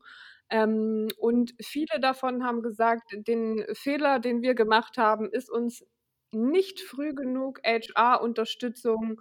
Ähm, 0.49 1.07
und 1.17 1.53
viele 1.61 1.99
davon 1.99 2.43
haben 2.45 2.61
gesagt, 2.61 3.11
den 3.13 3.65
Fehler, 3.73 4.19
den 4.19 4.41
wir 4.41 4.55
gemacht 4.55 4.97
haben, 4.97 5.29
ist 5.29 5.49
uns 5.49 5.85
nicht 6.31 6.79
früh 6.81 7.13
genug 7.13 7.59
HR-Unterstützung 7.65 9.19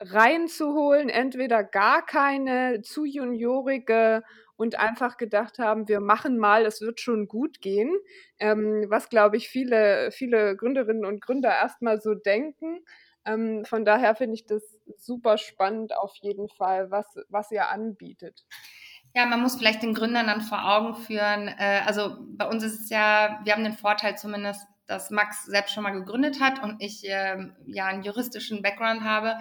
reinzuholen, 0.00 1.08
entweder 1.08 1.62
gar 1.64 2.04
keine, 2.04 2.82
zu 2.82 3.04
juniorige 3.04 4.22
und 4.56 4.78
einfach 4.78 5.16
gedacht 5.16 5.58
haben, 5.58 5.88
wir 5.88 6.00
machen 6.00 6.38
mal, 6.38 6.64
es 6.64 6.80
wird 6.80 7.00
schon 7.00 7.26
gut 7.26 7.60
gehen, 7.60 7.92
ähm, 8.38 8.86
was, 8.88 9.08
glaube 9.08 9.36
ich, 9.36 9.48
viele, 9.48 10.10
viele 10.12 10.56
Gründerinnen 10.56 11.04
und 11.04 11.20
Gründer 11.20 11.50
erstmal 11.50 12.00
so 12.00 12.14
denken. 12.14 12.84
Ähm, 13.24 13.64
von 13.64 13.84
daher 13.84 14.14
finde 14.14 14.34
ich 14.34 14.46
das 14.46 14.62
super 14.96 15.38
spannend 15.38 15.96
auf 15.96 16.14
jeden 16.20 16.48
Fall, 16.48 16.90
was, 16.90 17.06
was 17.28 17.50
ihr 17.50 17.68
anbietet. 17.68 18.44
Ja, 19.14 19.26
man 19.26 19.40
muss 19.40 19.56
vielleicht 19.56 19.82
den 19.82 19.94
Gründern 19.94 20.26
dann 20.26 20.40
vor 20.40 20.64
Augen 20.64 20.94
führen. 20.94 21.48
Äh, 21.48 21.82
also 21.86 22.16
bei 22.36 22.46
uns 22.46 22.62
ist 22.62 22.80
es 22.80 22.90
ja, 22.90 23.40
wir 23.44 23.52
haben 23.52 23.64
den 23.64 23.72
Vorteil 23.72 24.16
zumindest, 24.16 24.66
dass 24.86 25.10
Max 25.10 25.46
selbst 25.46 25.72
schon 25.72 25.82
mal 25.82 25.92
gegründet 25.92 26.40
hat 26.40 26.62
und 26.62 26.82
ich 26.82 27.08
äh, 27.08 27.36
ja 27.66 27.86
einen 27.86 28.02
juristischen 28.02 28.60
Background 28.60 29.02
habe 29.02 29.38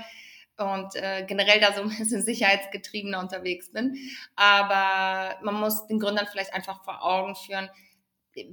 und 0.72 0.96
äh, 0.96 1.26
generell 1.28 1.60
da 1.60 1.74
so 1.74 1.82
ein 1.82 1.90
bisschen 1.90 2.22
sicherheitsgetriebener 2.22 3.20
unterwegs 3.20 3.72
bin. 3.72 3.96
Aber 4.36 5.38
man 5.44 5.56
muss 5.56 5.88
den 5.88 6.00
Gründern 6.00 6.28
vielleicht 6.32 6.54
einfach 6.54 6.84
vor 6.84 7.04
Augen 7.04 7.36
führen, 7.36 7.70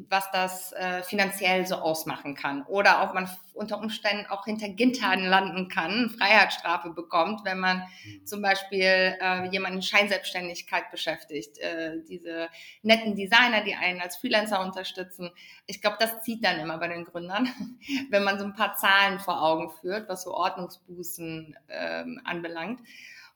was 0.08 0.30
das 0.30 0.72
äh, 0.72 1.02
finanziell 1.02 1.66
so 1.66 1.76
ausmachen 1.76 2.34
kann. 2.34 2.64
Oder 2.64 3.02
ob 3.02 3.14
man 3.14 3.28
unter 3.54 3.78
Umständen 3.78 4.26
auch 4.26 4.44
hinter 4.44 4.68
Gintern 4.68 5.24
landen 5.24 5.68
kann, 5.68 6.10
Freiheitsstrafe 6.10 6.90
bekommt, 6.90 7.44
wenn 7.44 7.58
man 7.58 7.78
mhm. 7.78 8.26
zum 8.26 8.42
Beispiel 8.42 9.16
äh, 9.20 9.48
jemanden 9.48 9.78
in 9.78 9.82
Scheinselbstständigkeit 9.82 10.90
beschäftigt. 10.90 11.58
Äh, 11.58 12.02
diese 12.08 12.48
netten 12.82 13.14
Designer, 13.14 13.62
die 13.64 13.74
einen 13.74 14.00
als 14.00 14.16
Freelancer 14.16 14.60
unterstützen. 14.60 15.30
Ich 15.66 15.80
glaube, 15.80 15.96
das 15.98 16.22
zieht 16.22 16.44
dann 16.44 16.60
immer 16.60 16.78
bei 16.78 16.88
den 16.88 17.04
Gründern, 17.04 17.48
wenn 18.10 18.24
man 18.24 18.38
so 18.38 18.44
ein 18.44 18.54
paar 18.54 18.76
Zahlen 18.76 19.18
vor 19.18 19.42
Augen 19.42 19.70
führt, 19.80 20.08
was 20.08 20.24
so 20.24 20.34
Ordnungsbußen 20.34 21.56
ähm, 21.68 22.20
anbelangt. 22.24 22.80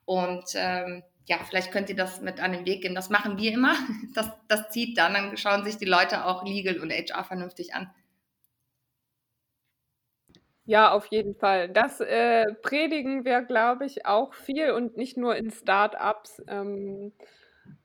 Und 0.04 0.44
ähm, 0.54 1.02
ja, 1.26 1.38
vielleicht 1.48 1.72
könnt 1.72 1.88
ihr 1.88 1.96
das 1.96 2.20
mit 2.20 2.40
an 2.40 2.52
den 2.52 2.66
Weg 2.66 2.82
gehen. 2.82 2.94
Das 2.94 3.10
machen 3.10 3.38
wir 3.38 3.52
immer. 3.52 3.74
Das, 4.14 4.30
das 4.48 4.70
zieht 4.70 4.96
dann. 4.98 5.14
Dann 5.14 5.36
schauen 5.36 5.64
sich 5.64 5.76
die 5.76 5.86
Leute 5.86 6.24
auch 6.24 6.44
Legal 6.44 6.78
und 6.78 6.92
HR 6.92 7.24
vernünftig 7.24 7.74
an. 7.74 7.90
Ja, 10.66 10.92
auf 10.92 11.06
jeden 11.06 11.34
Fall. 11.34 11.68
Das 11.68 12.00
äh, 12.00 12.46
predigen 12.62 13.24
wir, 13.24 13.42
glaube 13.42 13.84
ich, 13.84 14.06
auch 14.06 14.32
viel 14.32 14.70
und 14.70 14.96
nicht 14.96 15.16
nur 15.16 15.36
in 15.36 15.50
Startups. 15.50 16.42
Ähm, 16.48 17.12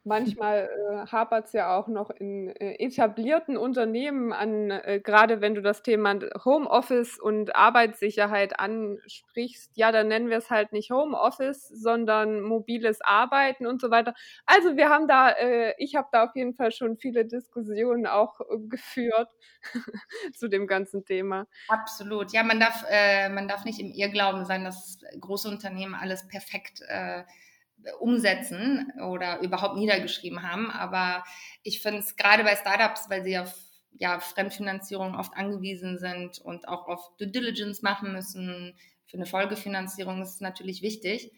Manchmal 0.05 0.69
äh, 0.69 1.07
hapert 1.11 1.47
es 1.47 1.53
ja 1.53 1.77
auch 1.77 1.87
noch 1.87 2.09
in 2.09 2.47
äh, 2.49 2.83
etablierten 2.83 3.57
Unternehmen 3.57 4.33
an, 4.33 4.71
äh, 4.71 4.99
gerade 5.03 5.41
wenn 5.41 5.55
du 5.55 5.61
das 5.61 5.83
Thema 5.83 6.17
Homeoffice 6.45 7.19
und 7.19 7.55
Arbeitssicherheit 7.55 8.59
ansprichst. 8.59 9.71
Ja, 9.75 9.91
dann 9.91 10.07
nennen 10.07 10.29
wir 10.29 10.37
es 10.37 10.49
halt 10.49 10.71
nicht 10.71 10.89
Homeoffice, 10.89 11.67
sondern 11.67 12.41
mobiles 12.41 13.01
Arbeiten 13.01 13.67
und 13.67 13.81
so 13.81 13.91
weiter. 13.91 14.15
Also 14.45 14.77
wir 14.77 14.89
haben 14.89 15.07
da, 15.07 15.29
äh, 15.29 15.75
ich 15.77 15.95
habe 15.95 16.07
da 16.11 16.23
auf 16.23 16.35
jeden 16.35 16.55
Fall 16.55 16.71
schon 16.71 16.97
viele 16.97 17.25
Diskussionen 17.25 18.07
auch 18.07 18.39
äh, 18.39 18.57
geführt 18.67 19.29
zu 20.33 20.47
dem 20.47 20.65
ganzen 20.65 21.05
Thema. 21.05 21.45
Absolut. 21.67 22.31
Ja, 22.31 22.43
man 22.43 22.59
darf, 22.59 22.83
äh, 22.89 23.29
man 23.29 23.47
darf 23.47 23.65
nicht 23.65 23.79
im 23.79 23.91
Irrglauben 23.91 24.45
sein, 24.45 24.63
dass 24.63 24.97
große 25.19 25.49
Unternehmen 25.49 25.93
alles 25.93 26.27
perfekt 26.27 26.81
äh, 26.87 27.23
umsetzen 27.99 28.91
oder 29.09 29.39
überhaupt 29.41 29.77
niedergeschrieben 29.77 30.43
haben. 30.43 30.71
Aber 30.71 31.23
ich 31.63 31.81
finde 31.81 31.99
es 31.99 32.15
gerade 32.15 32.43
bei 32.43 32.55
Startups, 32.55 33.09
weil 33.09 33.23
sie 33.23 33.37
auf 33.37 33.53
ja, 33.93 34.19
Fremdfinanzierung 34.19 35.15
oft 35.15 35.35
angewiesen 35.35 35.97
sind 35.97 36.39
und 36.39 36.67
auch 36.67 36.87
auf 36.87 37.15
Due 37.17 37.27
Diligence 37.27 37.81
machen 37.81 38.13
müssen 38.13 38.75
für 39.05 39.17
eine 39.17 39.25
Folgefinanzierung, 39.25 40.21
ist 40.21 40.35
es 40.35 40.41
natürlich 40.41 40.81
wichtig, 40.81 41.31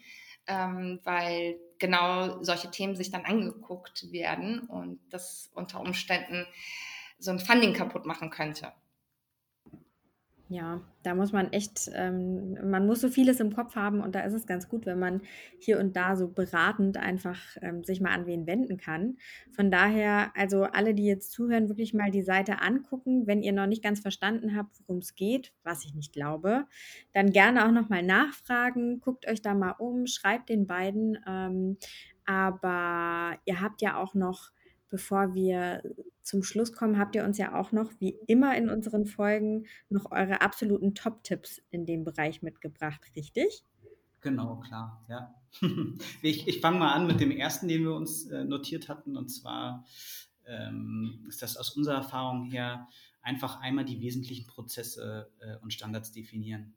ähm, 0.48 1.00
weil 1.04 1.60
genau 1.80 2.44
solche 2.44 2.70
Themen 2.70 2.96
sich 2.96 3.12
dann 3.12 3.26
angeguckt 3.26 4.12
werden 4.12 4.62
und 4.62 5.00
das 5.10 5.50
unter 5.54 5.80
Umständen 5.80 6.46
so 7.18 7.32
ein 7.32 7.40
Funding 7.40 7.74
kaputt 7.74 8.06
machen 8.06 8.30
könnte. 8.30 8.74
Ja, 10.52 10.82
da 11.04 11.16
muss 11.16 11.32
man 11.32 11.54
echt, 11.54 11.90
ähm, 11.94 12.58
man 12.70 12.86
muss 12.86 13.00
so 13.00 13.08
vieles 13.08 13.40
im 13.40 13.56
Kopf 13.56 13.78
haben 13.78 14.02
und 14.02 14.16
da 14.16 14.20
ist 14.20 14.34
es 14.34 14.46
ganz 14.46 14.68
gut, 14.68 14.86
wenn 14.86 15.00
man 15.00 15.22
hier 15.60 15.80
und 15.80 15.96
da 15.96 16.18
so 16.18 16.28
beratend 16.28 16.98
einfach 16.98 17.40
ähm, 17.62 17.86
sich 17.86 18.02
mal 18.02 18.12
an 18.12 18.26
wen 18.26 18.46
wenden 18.48 18.76
kann. 18.76 19.16
Von 19.56 19.72
daher, 19.72 20.34
also 20.36 20.64
alle, 20.64 20.94
die 20.94 21.06
jetzt 21.06 21.32
zuhören, 21.32 21.70
wirklich 21.70 21.94
mal 21.94 22.12
die 22.12 22.22
Seite 22.22 22.62
angucken. 22.62 23.28
Wenn 23.28 23.44
ihr 23.44 23.54
noch 23.54 23.66
nicht 23.66 23.82
ganz 23.82 24.02
verstanden 24.02 24.54
habt, 24.54 24.78
worum 24.82 24.98
es 24.98 25.16
geht, 25.16 25.54
was 25.64 25.86
ich 25.86 25.94
nicht 25.94 26.12
glaube, 26.12 26.66
dann 27.14 27.32
gerne 27.32 27.66
auch 27.66 27.72
nochmal 27.72 28.04
nachfragen. 28.04 29.00
Guckt 29.00 29.30
euch 29.30 29.42
da 29.42 29.54
mal 29.54 29.76
um, 29.80 30.06
schreibt 30.06 30.50
den 30.50 30.68
beiden. 30.68 31.18
Ähm, 31.26 31.78
aber 32.26 33.38
ihr 33.46 33.62
habt 33.62 33.82
ja 33.82 33.96
auch 33.96 34.16
noch 34.16 34.52
bevor 34.90 35.34
wir 35.34 35.82
zum 36.24 36.44
Schluss 36.44 36.74
kommen, 36.74 36.98
habt 36.98 37.16
ihr 37.16 37.24
uns 37.24 37.38
ja 37.38 37.60
auch 37.60 37.72
noch, 37.72 37.92
wie 38.00 38.18
immer 38.28 38.56
in 38.56 38.70
unseren 38.70 39.06
Folgen, 39.06 39.66
noch 39.90 40.12
eure 40.12 40.42
absoluten 40.42 40.96
Top-Tipps 40.96 41.62
in 41.70 41.86
dem 41.86 42.04
Bereich 42.04 42.42
mitgebracht, 42.42 43.02
richtig? 43.16 43.64
Genau, 44.22 44.58
klar, 44.58 45.04
ja. 45.10 45.34
ich 46.22 46.48
ich 46.48 46.62
fange 46.62 46.80
mal 46.80 46.94
an 46.94 47.08
mit 47.08 47.20
dem 47.20 47.32
ersten, 47.32 47.68
den 47.68 47.84
wir 47.84 47.94
uns 47.94 48.28
äh, 48.28 48.44
notiert 48.44 48.88
hatten. 48.88 49.18
Und 49.18 49.30
zwar 49.30 49.86
ähm, 50.46 51.26
ist 51.28 51.42
das 51.42 51.58
aus 51.58 51.72
unserer 51.72 51.96
Erfahrung 51.96 52.46
her 52.46 52.88
einfach 53.22 53.60
einmal 53.62 53.86
die 53.86 54.00
wesentlichen 54.00 54.48
Prozesse 54.48 55.32
äh, 55.40 55.58
und 55.58 55.74
Standards 55.74 56.12
definieren. 56.12 56.74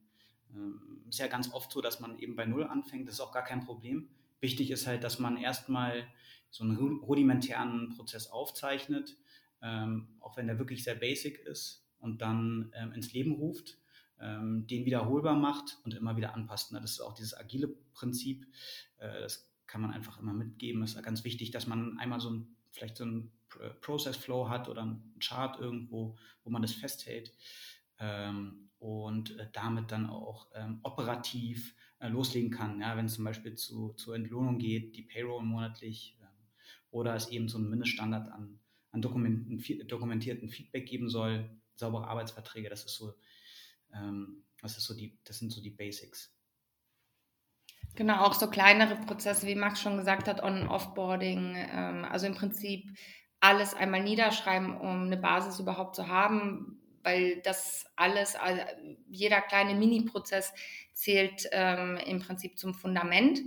Ähm, 0.55 1.03
ist 1.09 1.19
ja 1.19 1.27
ganz 1.27 1.53
oft 1.53 1.71
so, 1.71 1.81
dass 1.81 2.01
man 2.01 2.19
eben 2.19 2.35
bei 2.35 2.47
Null 2.47 2.65
anfängt. 2.65 3.09
Das 3.09 3.17
ist 3.17 3.21
auch 3.21 3.33
gar 3.33 3.45
kein 3.45 3.65
Problem. 3.65 4.09
Wichtig 4.41 4.71
ist 4.71 4.87
halt, 4.87 5.05
dass 5.05 5.19
man 5.19 5.37
erstmal 5.37 6.07
so 6.51 6.65
einen 6.65 6.77
rudimentären 6.77 7.91
Prozess 7.91 8.29
aufzeichnet, 8.29 9.17
ähm, 9.65 10.09
auch 10.21 10.37
wenn 10.37 10.47
der 10.47 10.59
wirklich 10.59 10.85
sehr 10.85 10.95
basic 10.95 11.39
ist 11.39 11.89
und 11.99 12.21
dann 12.21 12.71
ähm, 12.75 12.93
ins 12.93 13.13
Leben 13.13 13.33
ruft, 13.33 13.79
ähm, 14.21 14.67
den 14.67 14.85
wiederholbar 14.85 15.35
macht 15.35 15.79
und 15.85 15.95
immer 15.95 16.17
wieder 16.17 16.35
anpasst. 16.35 16.73
Ne? 16.73 16.81
Das 16.81 16.93
ist 16.93 17.01
auch 17.01 17.15
dieses 17.15 17.37
agile 17.37 17.69
Prinzip. 17.95 18.47
Äh, 18.99 19.23
das 19.23 19.51
kann 19.67 19.81
man 19.81 19.91
einfach 19.91 20.21
immer 20.21 20.35
mitgeben. 20.35 20.83
Es 20.83 20.95
ist 20.95 21.03
ganz 21.03 21.25
wichtig, 21.25 21.51
dass 21.51 21.67
man 21.67 21.99
einmal 21.99 22.21
so 22.21 22.31
ein, 22.31 22.57
vielleicht 22.71 22.99
so 22.99 23.07
ein 23.07 23.33
Process 23.81 24.17
Flow 24.17 24.49
hat 24.49 24.69
oder 24.69 24.85
ein 24.85 25.15
Chart 25.21 25.59
irgendwo, 25.59 26.19
wo 26.43 26.51
man 26.51 26.61
das 26.61 26.73
festhält 26.73 27.33
ähm, 28.01 28.69
und 28.79 29.39
äh, 29.39 29.49
damit 29.53 29.93
dann 29.93 30.11
auch 30.11 30.49
ähm, 30.55 30.81
operativ 30.83 31.75
äh, 32.01 32.09
loslegen 32.09 32.51
kann. 32.51 32.81
Ja, 32.81 32.97
wenn 32.97 33.07
es 33.07 33.15
zum 33.15 33.25
Beispiel 33.25 33.55
zu, 33.55 33.95
zur 33.95 34.17
Entlohnung 34.17 34.59
geht, 34.59 34.97
die 34.97 35.03
Payroll 35.03 35.43
monatlich 35.43 36.19
oder 36.91 37.15
es 37.17 37.29
eben 37.29 37.49
so 37.49 37.59
einen 37.59 37.71
Mindeststandard 37.71 38.29
an, 38.29 38.61
an 38.95 39.03
dokumentierten 39.03 40.49
Feedback 40.49 40.87
geben 40.87 41.09
soll, 41.09 41.51
saubere 41.75 42.07
Arbeitsverträge, 42.07 42.71
das 42.71 42.85
ist 42.85 42.95
so, 42.95 43.15
ähm, 43.93 44.45
das 44.63 44.79
ist 44.79 44.85
so 44.85 44.95
die, 44.95 45.19
das 45.25 45.39
sind 45.39 45.51
so 45.51 45.61
die 45.61 45.71
Basics. 45.71 46.33
Genau, 47.97 48.25
auch 48.25 48.35
so 48.35 48.49
kleinere 48.49 48.97
Prozesse, 48.97 49.47
wie 49.47 49.55
Max 49.55 49.81
schon 49.81 49.97
gesagt 49.97 50.27
hat, 50.27 50.43
On- 50.43 50.63
und 50.63 50.69
Offboarding, 50.69 51.57
ähm, 51.57 52.05
also 52.05 52.27
im 52.27 52.35
Prinzip 52.35 52.89
alles 53.41 53.75
einmal 53.75 54.03
niederschreiben, 54.03 54.77
um 54.77 55.05
eine 55.05 55.17
Basis 55.17 55.61
überhaupt 55.61 55.97
zu 55.97 56.09
haben, 56.09 56.81
weil 57.03 57.41
das 57.43 57.85
alles, 57.97 58.37
also 58.37 58.63
jeder 59.09 59.43
kleine 59.43 59.75
Mini-Prozess 59.75 60.53
zählt 60.95 61.49
ähm, 61.53 61.99
im 61.99 62.21
Prinzip 62.21 62.59
zum 62.59 62.75
Fundament. 62.75 63.41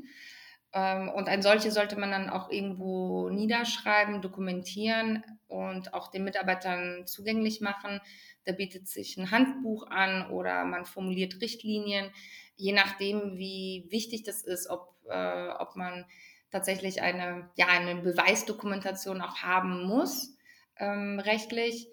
Ähm, 0.74 1.10
und 1.10 1.30
ein 1.30 1.42
solches 1.42 1.74
sollte 1.74 1.98
man 1.98 2.12
dann 2.12 2.30
auch 2.30 2.50
irgendwo 2.50 3.30
niederschreiben, 3.30 4.22
dokumentieren 4.22 5.24
und 5.48 5.94
auch 5.94 6.10
den 6.10 6.24
Mitarbeitern 6.24 7.06
zugänglich 7.08 7.62
machen. 7.62 8.02
Da 8.44 8.52
bietet 8.52 8.88
sich 8.88 9.18
ein 9.18 9.32
Handbuch 9.32 9.88
an 9.88 10.30
oder 10.30 10.66
man 10.66 10.86
formuliert 10.86 11.42
Richtlinien, 11.42 12.12
je 12.56 12.74
nachdem, 12.74 13.38
wie 13.38 13.88
wichtig 13.90 14.24
das 14.24 14.42
ist, 14.44 14.70
ob, 14.70 14.96
äh, 15.10 15.50
ob 15.50 15.76
man 15.76 16.06
tatsächlich 16.52 17.02
eine, 17.02 17.50
ja, 17.56 17.68
eine 17.68 17.96
Beweisdokumentation 18.02 19.22
auch 19.22 19.38
haben 19.38 19.84
muss, 19.84 20.38
ähm, 20.78 21.20
rechtlich 21.20 21.88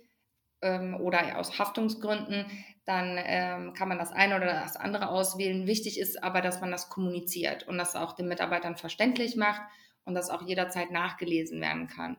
ähm, 0.65 0.97
oder 0.97 1.39
aus 1.39 1.59
Haftungsgründen 1.59 2.47
dann 2.85 3.17
ähm, 3.19 3.73
kann 3.73 3.89
man 3.89 3.99
das 3.99 4.13
eine 4.13 4.37
oder 4.37 4.47
das 4.47 4.77
andere 4.77 5.09
auswählen. 5.09 5.67
Wichtig 5.67 5.99
ist 5.99 6.23
aber, 6.23 6.43
dass 6.43 6.61
man 6.61 6.71
das 6.71 6.91
kommuniziert 6.91 7.67
und 7.67 7.79
das 7.79 7.97
auch 7.97 8.15
den 8.15 8.29
Mitarbeitern 8.29 8.77
verständlich 8.77 9.37
macht 9.37 9.63
und 10.05 10.15
das 10.15 10.29
auch 10.29 10.43
jederzeit 10.43 10.91
nachgelesen 10.91 11.61
werden 11.61 11.87
kann. 11.89 12.19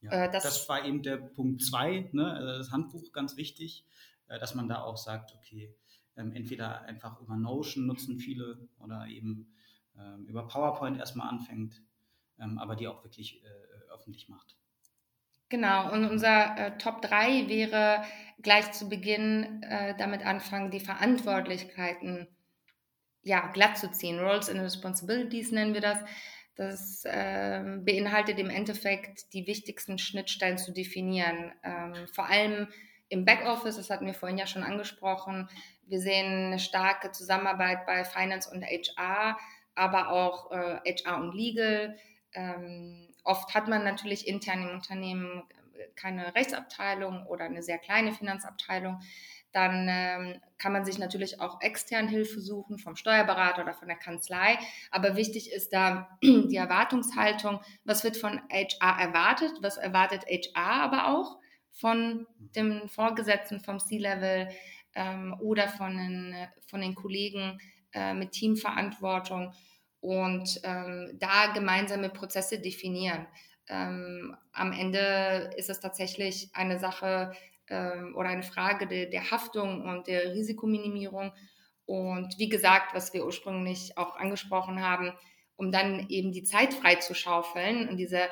Ja, 0.00 0.24
äh, 0.24 0.30
das, 0.30 0.42
das, 0.42 0.68
war 0.68 0.84
eben 0.84 1.02
der 1.02 1.18
Punkt 1.18 1.62
zwei, 1.62 2.08
ne? 2.12 2.32
Also 2.32 2.58
das 2.58 2.72
Handbuch 2.72 3.12
ganz 3.12 3.36
wichtig, 3.36 3.84
äh, 4.26 4.40
dass 4.40 4.54
man 4.54 4.68
da 4.68 4.82
auch 4.82 4.96
sagt, 4.96 5.32
okay, 5.36 5.72
ähm, 6.16 6.32
entweder 6.32 6.82
einfach 6.82 7.20
über 7.20 7.36
Notion 7.36 7.86
nutzen 7.86 8.18
viele 8.18 8.68
oder 8.78 9.06
eben 9.06 9.54
ähm, 9.96 10.26
über 10.26 10.48
PowerPoint 10.48 10.98
erstmal 10.98 11.28
anfängt, 11.28 11.80
ähm, 12.40 12.58
aber 12.58 12.74
die 12.74 12.88
auch 12.88 13.04
wirklich 13.04 13.42
äh, 13.44 13.92
öffentlich 13.92 14.28
macht. 14.28 14.56
Genau, 15.48 15.92
und 15.92 16.10
unser 16.10 16.58
äh, 16.58 16.78
Top 16.78 17.02
3 17.02 17.48
wäre 17.48 18.02
gleich 18.42 18.72
zu 18.72 18.88
Beginn 18.88 19.62
äh, 19.62 19.94
damit 19.96 20.26
anfangen, 20.26 20.70
die 20.70 20.80
Verantwortlichkeiten 20.80 22.26
ja, 23.22 23.48
glatt 23.48 23.78
zu 23.78 23.90
ziehen. 23.90 24.18
Roles 24.18 24.48
and 24.48 24.60
Responsibilities 24.60 25.52
nennen 25.52 25.74
wir 25.74 25.80
das. 25.80 25.98
Das 26.56 27.04
äh, 27.04 27.62
beinhaltet 27.80 28.38
im 28.38 28.50
Endeffekt 28.50 29.32
die 29.34 29.46
wichtigsten 29.46 29.98
Schnittstellen 29.98 30.58
zu 30.58 30.72
definieren. 30.72 31.52
Ähm, 31.62 32.06
vor 32.12 32.26
allem 32.26 32.68
im 33.08 33.24
Backoffice, 33.24 33.76
das 33.76 33.90
hatten 33.90 34.06
wir 34.06 34.14
vorhin 34.14 34.38
ja 34.38 34.46
schon 34.46 34.62
angesprochen. 34.62 35.48
Wir 35.82 36.00
sehen 36.00 36.46
eine 36.46 36.58
starke 36.58 37.12
Zusammenarbeit 37.12 37.84
bei 37.84 38.04
Finance 38.04 38.50
und 38.50 38.64
HR, 38.64 39.38
aber 39.74 40.10
auch 40.10 40.50
äh, 40.50 40.80
HR 40.84 41.20
und 41.20 41.34
Legal. 41.34 41.98
Ähm, 42.32 43.14
oft 43.26 43.54
hat 43.54 43.68
man 43.68 43.84
natürlich 43.84 44.26
intern 44.26 44.62
im 44.62 44.70
Unternehmen 44.70 45.42
keine 45.94 46.34
Rechtsabteilung 46.34 47.26
oder 47.26 47.44
eine 47.44 47.62
sehr 47.62 47.78
kleine 47.78 48.12
Finanzabteilung. 48.12 49.00
Dann 49.52 49.86
ähm, 49.88 50.40
kann 50.58 50.72
man 50.72 50.84
sich 50.84 50.98
natürlich 50.98 51.40
auch 51.40 51.60
extern 51.62 52.08
Hilfe 52.08 52.40
suchen, 52.40 52.78
vom 52.78 52.94
Steuerberater 52.94 53.62
oder 53.62 53.72
von 53.72 53.88
der 53.88 53.96
Kanzlei. 53.96 54.58
Aber 54.90 55.16
wichtig 55.16 55.50
ist 55.50 55.72
da 55.72 56.10
die 56.22 56.56
Erwartungshaltung. 56.56 57.60
Was 57.84 58.04
wird 58.04 58.18
von 58.18 58.40
HR 58.50 59.00
erwartet? 59.00 59.52
Was 59.62 59.78
erwartet 59.78 60.26
HR 60.26 60.82
aber 60.82 61.08
auch 61.08 61.38
von 61.72 62.26
dem 62.38 62.88
Vorgesetzten, 62.88 63.60
vom 63.60 63.78
C-Level 63.78 64.48
ähm, 64.94 65.34
oder 65.40 65.68
von 65.68 65.96
den, 65.96 66.34
von 66.66 66.82
den 66.82 66.94
Kollegen 66.94 67.58
äh, 67.92 68.12
mit 68.12 68.32
Teamverantwortung? 68.32 69.54
Und 70.06 70.60
ähm, 70.62 71.16
da 71.18 71.48
gemeinsame 71.48 72.10
Prozesse 72.10 72.60
definieren. 72.60 73.26
Ähm, 73.68 74.36
am 74.52 74.70
Ende 74.70 75.50
ist 75.56 75.68
es 75.68 75.80
tatsächlich 75.80 76.48
eine 76.52 76.78
Sache 76.78 77.32
ähm, 77.68 78.14
oder 78.16 78.28
eine 78.28 78.44
Frage 78.44 78.86
de, 78.86 79.10
der 79.10 79.32
Haftung 79.32 79.82
und 79.82 80.06
der 80.06 80.32
Risikominimierung. 80.32 81.32
Und 81.86 82.38
wie 82.38 82.48
gesagt, 82.48 82.94
was 82.94 83.14
wir 83.14 83.26
ursprünglich 83.26 83.98
auch 83.98 84.14
angesprochen 84.14 84.80
haben, 84.80 85.12
um 85.56 85.72
dann 85.72 86.08
eben 86.08 86.30
die 86.30 86.44
Zeit 86.44 86.72
frei 86.72 86.94
zu 86.94 87.12
schaufeln 87.12 87.88
und 87.88 87.96
diese 87.96 88.28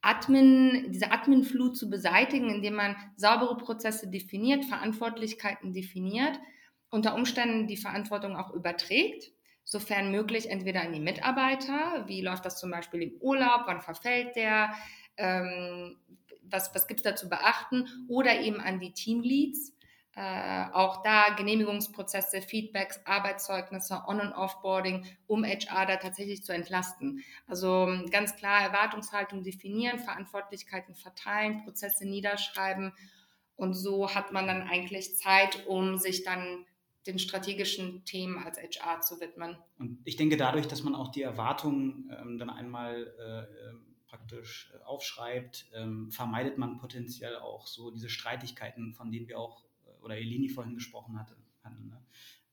Admin, 0.00 0.90
diese 0.90 1.12
Adminflut 1.12 1.76
zu 1.76 1.90
beseitigen, 1.90 2.48
indem 2.48 2.76
man 2.76 2.96
saubere 3.16 3.58
Prozesse 3.58 4.08
definiert, 4.08 4.64
Verantwortlichkeiten 4.64 5.74
definiert, 5.74 6.40
unter 6.88 7.14
Umständen 7.14 7.66
die 7.66 7.76
Verantwortung 7.76 8.36
auch 8.36 8.54
überträgt 8.54 9.33
sofern 9.64 10.10
möglich, 10.10 10.50
entweder 10.50 10.82
an 10.82 10.92
die 10.92 11.00
Mitarbeiter, 11.00 12.04
wie 12.06 12.20
läuft 12.20 12.44
das 12.44 12.58
zum 12.60 12.70
Beispiel 12.70 13.02
im 13.02 13.16
Urlaub, 13.20 13.62
wann 13.66 13.80
verfällt 13.80 14.36
der, 14.36 14.74
ähm, 15.16 15.96
was, 16.42 16.74
was 16.74 16.86
gibt 16.86 17.00
es 17.00 17.04
da 17.04 17.16
zu 17.16 17.28
beachten, 17.28 17.88
oder 18.08 18.40
eben 18.40 18.60
an 18.60 18.78
die 18.78 18.92
Teamleads. 18.92 19.72
Äh, 20.16 20.66
auch 20.72 21.02
da 21.02 21.30
Genehmigungsprozesse, 21.30 22.40
Feedbacks, 22.40 23.00
Arbeitszeugnisse, 23.04 24.04
On- 24.06 24.20
und 24.20 24.32
Offboarding, 24.32 25.04
um 25.26 25.44
HR 25.44 25.86
da 25.86 25.96
tatsächlich 25.96 26.44
zu 26.44 26.52
entlasten. 26.52 27.24
Also 27.48 27.88
ganz 28.10 28.36
klar 28.36 28.62
Erwartungshaltung 28.62 29.42
definieren, 29.42 29.98
Verantwortlichkeiten 29.98 30.94
verteilen, 30.94 31.64
Prozesse 31.64 32.06
niederschreiben. 32.06 32.92
Und 33.56 33.74
so 33.74 34.14
hat 34.14 34.32
man 34.32 34.46
dann 34.46 34.62
eigentlich 34.62 35.16
Zeit, 35.16 35.66
um 35.66 35.98
sich 35.98 36.22
dann 36.22 36.64
den 37.06 37.18
strategischen 37.18 38.04
Themen 38.04 38.38
als 38.38 38.58
HR 38.58 39.00
zu 39.00 39.20
widmen. 39.20 39.56
Und 39.78 39.98
ich 40.04 40.16
denke, 40.16 40.36
dadurch, 40.36 40.66
dass 40.66 40.82
man 40.82 40.94
auch 40.94 41.08
die 41.08 41.22
Erwartungen 41.22 42.10
ähm, 42.18 42.38
dann 42.38 42.50
einmal 42.50 43.14
äh, 43.18 43.68
ähm, 43.68 43.94
praktisch 44.06 44.72
äh, 44.74 44.82
aufschreibt, 44.84 45.66
ähm, 45.74 46.10
vermeidet 46.10 46.56
man 46.56 46.78
potenziell 46.78 47.36
auch 47.36 47.66
so 47.66 47.90
diese 47.90 48.08
Streitigkeiten, 48.08 48.94
von 48.94 49.10
denen 49.10 49.28
wir 49.28 49.38
auch, 49.38 49.64
äh, 49.86 50.02
oder 50.02 50.16
Elini 50.16 50.48
vorhin 50.48 50.74
gesprochen 50.74 51.18
hatte. 51.18 51.36
Ne? 51.64 52.00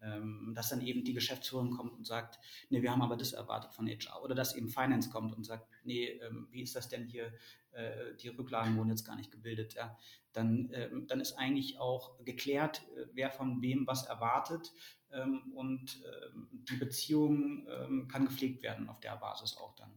Ähm, 0.03 0.53
dass 0.55 0.69
dann 0.69 0.81
eben 0.81 1.03
die 1.03 1.13
Geschäftsführung 1.13 1.71
kommt 1.71 1.93
und 1.93 2.07
sagt, 2.07 2.39
nee, 2.69 2.81
wir 2.81 2.91
haben 2.91 3.03
aber 3.03 3.17
das 3.17 3.33
erwartet 3.33 3.73
von 3.73 3.87
HR. 3.87 4.23
Oder 4.23 4.33
dass 4.33 4.55
eben 4.55 4.67
Finance 4.67 5.11
kommt 5.11 5.35
und 5.35 5.45
sagt, 5.45 5.67
nee, 5.83 6.07
ähm, 6.07 6.47
wie 6.49 6.63
ist 6.63 6.75
das 6.75 6.89
denn 6.89 7.05
hier, 7.05 7.31
äh, 7.73 8.15
die 8.15 8.29
Rücklagen 8.29 8.77
wurden 8.77 8.89
jetzt 8.89 9.05
gar 9.05 9.15
nicht 9.15 9.31
gebildet. 9.31 9.73
Ja? 9.75 9.97
Dann, 10.33 10.69
ähm, 10.73 11.07
dann 11.07 11.19
ist 11.19 11.37
eigentlich 11.37 11.79
auch 11.79 12.23
geklärt, 12.23 12.81
äh, 12.95 13.05
wer 13.13 13.31
von 13.31 13.61
wem 13.61 13.87
was 13.87 14.05
erwartet 14.05 14.71
und 15.55 16.01
die 16.69 16.77
Beziehung 16.77 17.67
kann 18.07 18.23
gepflegt 18.23 18.63
werden 18.63 18.87
auf 18.87 19.01
der 19.01 19.17
Basis 19.17 19.57
auch 19.57 19.75
dann. 19.75 19.91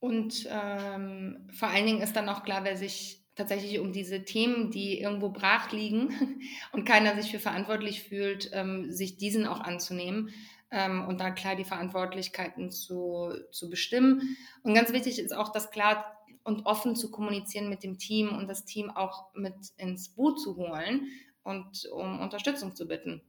Und 0.00 0.46
ähm, 0.50 1.48
vor 1.50 1.68
allen 1.68 1.86
Dingen 1.86 2.02
ist 2.02 2.14
dann 2.14 2.28
auch 2.28 2.44
klar, 2.44 2.62
wer 2.62 2.76
sich 2.76 3.24
tatsächlich 3.34 3.78
um 3.78 3.92
diese 3.92 4.24
Themen, 4.24 4.70
die 4.70 5.00
irgendwo 5.00 5.30
brach 5.30 5.72
liegen 5.72 6.10
und 6.72 6.84
keiner 6.84 7.14
sich 7.14 7.30
für 7.30 7.38
verantwortlich 7.38 8.02
fühlt, 8.02 8.50
ähm, 8.52 8.92
sich 8.92 9.16
diesen 9.16 9.46
auch 9.46 9.60
anzunehmen 9.60 10.30
ähm, 10.70 11.06
und 11.06 11.20
da 11.20 11.30
klar 11.30 11.56
die 11.56 11.64
Verantwortlichkeiten 11.64 12.70
zu, 12.70 13.32
zu 13.50 13.70
bestimmen. 13.70 14.36
Und 14.62 14.74
ganz 14.74 14.92
wichtig 14.92 15.18
ist 15.18 15.34
auch, 15.34 15.50
das 15.52 15.70
klar 15.70 16.17
und 16.48 16.64
offen 16.64 16.96
zu 16.96 17.10
kommunizieren 17.10 17.68
mit 17.68 17.84
dem 17.84 17.98
Team 17.98 18.36
und 18.36 18.48
das 18.48 18.64
Team 18.64 18.90
auch 18.90 19.34
mit 19.34 19.54
ins 19.76 20.08
Boot 20.08 20.40
zu 20.40 20.56
holen 20.56 21.08
und 21.42 21.86
um 21.92 22.20
Unterstützung 22.20 22.74
zu 22.74 22.88
bitten. 22.88 23.22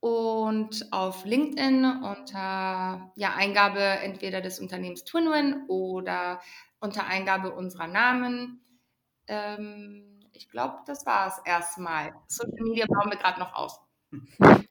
und 0.00 0.86
auf 0.92 1.24
LinkedIn 1.24 1.84
unter 1.84 3.12
ja, 3.14 3.34
Eingabe 3.36 3.80
entweder 3.80 4.40
des 4.40 4.58
Unternehmens 4.58 5.04
Twinwin 5.04 5.64
oder 5.68 6.40
unter 6.80 7.06
Eingabe 7.06 7.52
unserer 7.52 7.86
Namen. 7.86 8.64
Ähm, 9.26 10.20
ich 10.32 10.48
glaube, 10.48 10.78
das 10.86 11.04
war 11.04 11.28
es 11.28 11.38
erstmal. 11.44 12.14
Social 12.26 12.62
Media 12.62 12.86
bauen 12.86 13.10
wir 13.10 13.18
gerade 13.18 13.40
noch 13.40 13.52
aus. 13.54 13.80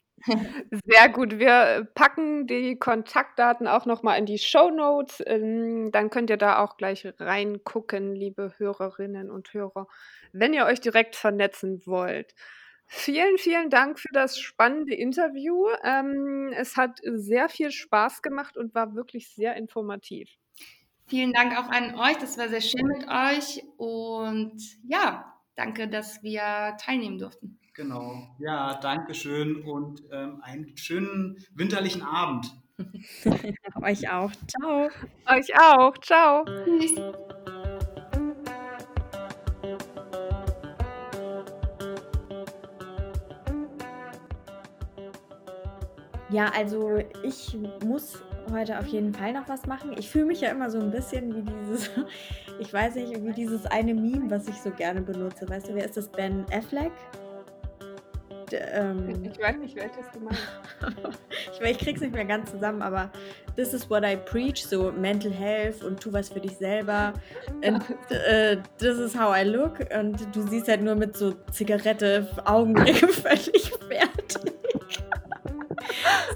Sehr 0.86 1.10
gut. 1.10 1.38
Wir 1.38 1.88
packen 1.94 2.48
die 2.48 2.78
Kontaktdaten 2.78 3.68
auch 3.68 3.86
nochmal 3.86 4.18
in 4.18 4.26
die 4.26 4.39
Show 4.39 4.70
Notes. 4.70 5.24
Ähm, 5.26 5.92
dann 5.92 6.10
könnt 6.10 6.32
ihr 6.32 6.38
da 6.38 6.60
auch 6.60 6.76
gleich 6.76 7.08
reingucken, 7.20 8.15
liebe 8.15 8.54
Hörerinnen 8.58 9.30
und 9.30 9.54
Hörer, 9.54 9.88
wenn 10.34 10.54
ihr 10.54 10.65
euch 10.65 10.82
direkt 10.82 11.15
vernetzen 11.15 11.84
wollt. 11.86 12.34
Vielen, 12.91 13.38
vielen 13.38 13.69
Dank 13.69 13.99
für 13.99 14.10
das 14.12 14.39
spannende 14.39 14.95
Interview. 14.95 15.67
Ähm, 15.84 16.52
es 16.56 16.75
hat 16.75 16.99
sehr 17.04 17.47
viel 17.47 17.69
Spaß 17.69 18.23
gemacht 18.23 18.58
und 18.58 18.73
war 18.73 18.95
wirklich 18.95 19.30
sehr 19.30 19.56
informativ. 19.56 20.28
Vielen 21.06 21.32
Dank 21.32 21.56
auch 21.56 21.69
an 21.69 21.93
euch. 21.95 22.17
Das 22.17 22.38
war 22.39 22.49
sehr 22.49 22.62
schön 22.62 22.88
mit 22.88 23.08
euch. 23.08 23.63
Und 23.78 24.58
ja, 24.88 25.36
danke, 25.56 25.88
dass 25.88 26.23
wir 26.23 26.75
teilnehmen 26.80 27.19
durften. 27.19 27.60
Genau. 27.75 28.36
Ja, 28.39 28.80
danke 28.82 29.13
schön 29.13 29.63
und 29.63 30.04
ähm, 30.12 30.41
einen 30.41 30.75
schönen 30.75 31.38
winterlichen 31.54 32.02
Abend. 32.02 32.52
Euch 33.82 34.10
auch. 34.10 34.32
Ciao. 34.47 34.89
Euch 35.28 35.60
auch. 35.60 35.97
Ciao. 35.99 36.43
Tschüss. 36.65 36.95
Ja, 46.30 46.52
also 46.56 47.00
ich 47.24 47.58
muss 47.84 48.22
heute 48.52 48.78
auf 48.78 48.86
jeden 48.88 49.13
Fall 49.13 49.34
noch 49.34 49.48
was 49.50 49.65
machen. 49.65 49.96
Ich 49.98 50.10
fühle 50.10 50.26
mich 50.26 50.42
ja 50.42 50.50
immer 50.50 50.70
so 50.70 50.80
ein 50.80 50.92
bisschen 50.92 51.36
wie 51.36 51.42
dieses, 51.42 51.89
ich 52.60 52.72
weiß 52.72 52.96
nicht, 52.96 53.24
wie 53.24 53.34
dieses 53.34 53.65
eine 53.65 53.94
Meme, 53.94 54.30
was 54.30 54.48
ich 54.48 54.56
so 54.56 54.70
gerne 54.70 55.02
benutze. 55.02 55.50
Weißt 55.50 55.70
du, 55.70 55.76
wer 55.76 55.86
ist 55.86 55.98
das? 55.98 56.08
Ben 56.10 56.46
Affleck? 56.52 56.92
D 58.52 58.58
ähm, 58.58 59.24
ich 59.24 59.39
weiß 59.39 59.58
nicht, 59.58 59.76
welches 59.76 60.10
du 60.12 60.20
meinst. 60.20 60.42
ich, 61.54 61.70
ich 61.70 61.78
krieg's 61.78 62.02
nicht 62.02 62.13
mehr 62.13 62.26
ganz 62.26 62.52
zusammen, 62.52 62.82
aber 62.82 63.12
this 63.56 63.74
is 63.74 63.89
what 63.89 64.04
I 64.04 64.15
preach, 64.15 64.65
so 64.65 64.92
Mental 64.92 65.32
Health 65.32 65.84
und 65.84 66.00
tu 66.00 66.12
was 66.12 66.30
für 66.30 66.39
dich 66.39 66.58
selber. 66.58 67.13
And, 67.63 67.84
uh, 68.12 68.62
this 68.78 68.98
is 68.98 69.15
how 69.15 69.36
I 69.36 69.44
look. 69.44 69.80
Und 69.98 70.36
du 70.36 70.42
siehst 70.48 70.68
halt 70.68 70.82
nur 70.82 70.96
mit 70.96 71.15
so 71.15 71.34
Zigarette, 71.52 72.28
Augenringe 72.46 73.08
völlig 73.08 73.72
fertig 73.89 74.09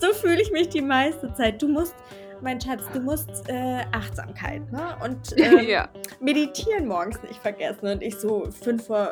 so 0.03 0.13
fühle 0.13 0.41
ich 0.41 0.51
mich 0.51 0.67
die 0.67 0.81
meiste 0.81 1.33
Zeit. 1.33 1.61
Du 1.61 1.69
musst, 1.69 1.95
mein 2.41 2.59
Schatz, 2.59 2.81
du 2.91 2.99
musst 2.99 3.47
äh, 3.47 3.85
Achtsamkeit 3.93 4.69
ne? 4.71 4.97
und 5.01 5.17
ähm, 5.37 5.65
ja. 5.65 5.87
meditieren 6.19 6.87
morgens 6.87 7.21
nicht 7.23 7.41
vergessen. 7.41 7.87
Und 7.87 8.03
ich 8.03 8.17
so 8.17 8.49
fünf 8.51 8.87
vor, 8.87 9.11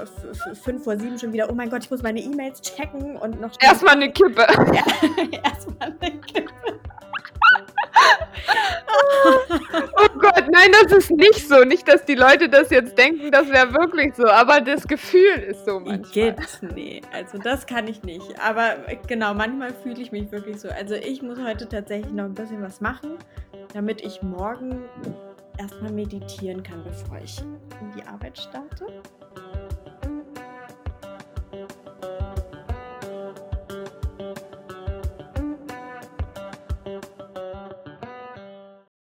fünf 0.61 0.83
vor 0.83 0.97
sieben 0.97 1.17
schon 1.17 1.31
wieder, 1.31 1.49
oh 1.49 1.53
mein 1.53 1.69
Gott, 1.69 1.85
ich 1.85 1.91
muss 1.91 2.03
meine 2.03 2.19
E-Mails 2.19 2.61
checken 2.61 3.15
und 3.15 3.39
noch. 3.39 3.51
Erstmal 3.61 3.95
eine 3.95 4.11
Kippe. 4.11 4.45
Ja, 4.73 4.83
erstmal 5.43 5.95
eine 6.01 6.19
Kippe. 6.19 6.51
oh 9.97 10.19
Gott, 10.33 10.45
nein, 10.51 10.71
das 10.83 10.91
ist 10.91 11.11
nicht 11.11 11.47
so. 11.47 11.63
Nicht, 11.63 11.87
dass 11.87 12.05
die 12.05 12.15
Leute 12.15 12.49
das 12.49 12.69
jetzt 12.69 12.97
denken, 12.97 13.31
das 13.31 13.49
wäre 13.49 13.73
wirklich 13.73 14.15
so, 14.15 14.27
aber 14.27 14.61
das 14.61 14.87
Gefühl 14.87 15.37
ist 15.47 15.65
so 15.65 15.79
manchmal. 15.79 16.11
Gibt's, 16.11 16.61
nee, 16.61 17.01
also 17.11 17.37
das 17.37 17.65
kann 17.65 17.87
ich 17.87 18.03
nicht. 18.03 18.39
Aber 18.39 18.75
genau, 19.07 19.33
manchmal 19.33 19.73
fühle 19.73 20.01
ich 20.01 20.11
mich 20.11 20.31
wirklich 20.31 20.59
so. 20.59 20.69
Also 20.69 20.95
ich 20.95 21.21
muss 21.21 21.39
heute 21.39 21.67
tatsächlich 21.67 22.13
noch 22.13 22.25
ein 22.25 22.33
bisschen 22.33 22.61
was 22.61 22.81
machen, 22.81 23.17
damit 23.73 24.01
ich 24.01 24.21
morgen 24.21 24.83
erstmal 25.57 25.91
meditieren 25.91 26.63
kann, 26.63 26.83
bevor 26.83 27.19
ich 27.23 27.39
in 27.39 27.91
die 27.97 28.03
Arbeit 28.03 28.37
starte. 28.37 28.85